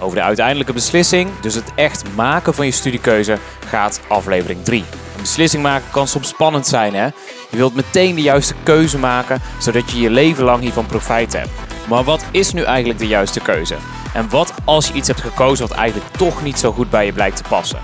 Over 0.00 0.16
de 0.16 0.22
uiteindelijke 0.22 0.72
beslissing, 0.72 1.30
dus 1.40 1.54
het 1.54 1.72
echt 1.74 2.04
maken 2.14 2.54
van 2.54 2.66
je 2.66 2.72
studiekeuze, 2.72 3.38
gaat 3.68 4.00
aflevering 4.08 4.64
3. 4.64 4.84
Een 5.14 5.20
beslissing 5.20 5.62
maken 5.62 5.90
kan 5.90 6.08
soms 6.08 6.28
spannend 6.28 6.66
zijn, 6.66 6.94
hè? 6.94 7.04
Je 7.50 7.56
wilt 7.56 7.74
meteen 7.74 8.14
de 8.14 8.22
juiste 8.22 8.54
keuze 8.62 8.98
maken, 8.98 9.40
zodat 9.58 9.90
je 9.90 10.00
je 10.00 10.10
leven 10.10 10.44
lang 10.44 10.60
hiervan 10.60 10.86
profijt 10.86 11.32
hebt. 11.32 11.50
Maar 11.88 12.04
wat 12.04 12.24
is 12.30 12.52
nu 12.52 12.62
eigenlijk 12.62 12.98
de 12.98 13.06
juiste 13.06 13.40
keuze? 13.40 13.76
En 14.16 14.30
wat 14.30 14.54
als 14.64 14.88
je 14.88 14.94
iets 14.94 15.08
hebt 15.08 15.20
gekozen 15.20 15.68
wat 15.68 15.76
eigenlijk 15.76 16.12
toch 16.12 16.42
niet 16.42 16.58
zo 16.58 16.72
goed 16.72 16.90
bij 16.90 17.06
je 17.06 17.12
blijkt 17.12 17.36
te 17.36 17.42
passen? 17.48 17.78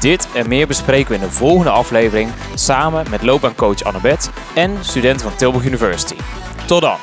Dit 0.00 0.28
en 0.34 0.48
meer 0.48 0.66
bespreken 0.66 1.08
we 1.08 1.14
in 1.14 1.20
de 1.20 1.30
volgende 1.30 1.70
aflevering 1.70 2.30
samen 2.54 3.04
met 3.10 3.22
loopbaancoach 3.22 3.82
Annabeth 3.82 4.30
en 4.54 4.76
studenten 4.80 5.28
van 5.28 5.36
Tilburg 5.36 5.64
University. 5.64 6.14
Tot 6.64 6.80
dan! 6.80 6.96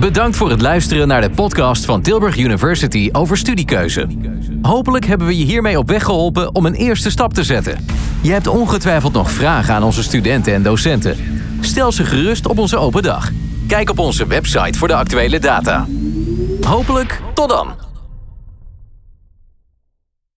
Bedankt 0.00 0.36
voor 0.36 0.50
het 0.50 0.60
luisteren 0.60 1.08
naar 1.08 1.20
de 1.20 1.30
podcast 1.30 1.84
van 1.84 2.02
Tilburg 2.02 2.36
University 2.36 3.08
over 3.12 3.36
studiekeuze. 3.36 4.06
Hopelijk 4.62 5.04
hebben 5.04 5.26
we 5.26 5.38
je 5.38 5.44
hiermee 5.44 5.78
op 5.78 5.88
weg 5.88 6.04
geholpen 6.04 6.54
om 6.54 6.66
een 6.66 6.74
eerste 6.74 7.10
stap 7.10 7.34
te 7.34 7.44
zetten. 7.44 7.86
Je 8.20 8.32
hebt 8.32 8.46
ongetwijfeld 8.46 9.12
nog 9.12 9.30
vragen 9.30 9.74
aan 9.74 9.82
onze 9.82 10.02
studenten 10.02 10.54
en 10.54 10.62
docenten. 10.62 11.16
Stel 11.60 11.92
ze 11.92 12.04
gerust 12.04 12.46
op 12.46 12.58
onze 12.58 12.76
open 12.76 13.02
dag. 13.02 13.30
Kijk 13.68 13.90
op 13.90 13.98
onze 13.98 14.26
website 14.26 14.78
voor 14.78 14.88
de 14.88 14.94
actuele 14.94 15.38
data. 15.38 15.86
Hopelijk 16.60 17.20
tot 17.34 17.48
dan! 17.48 17.74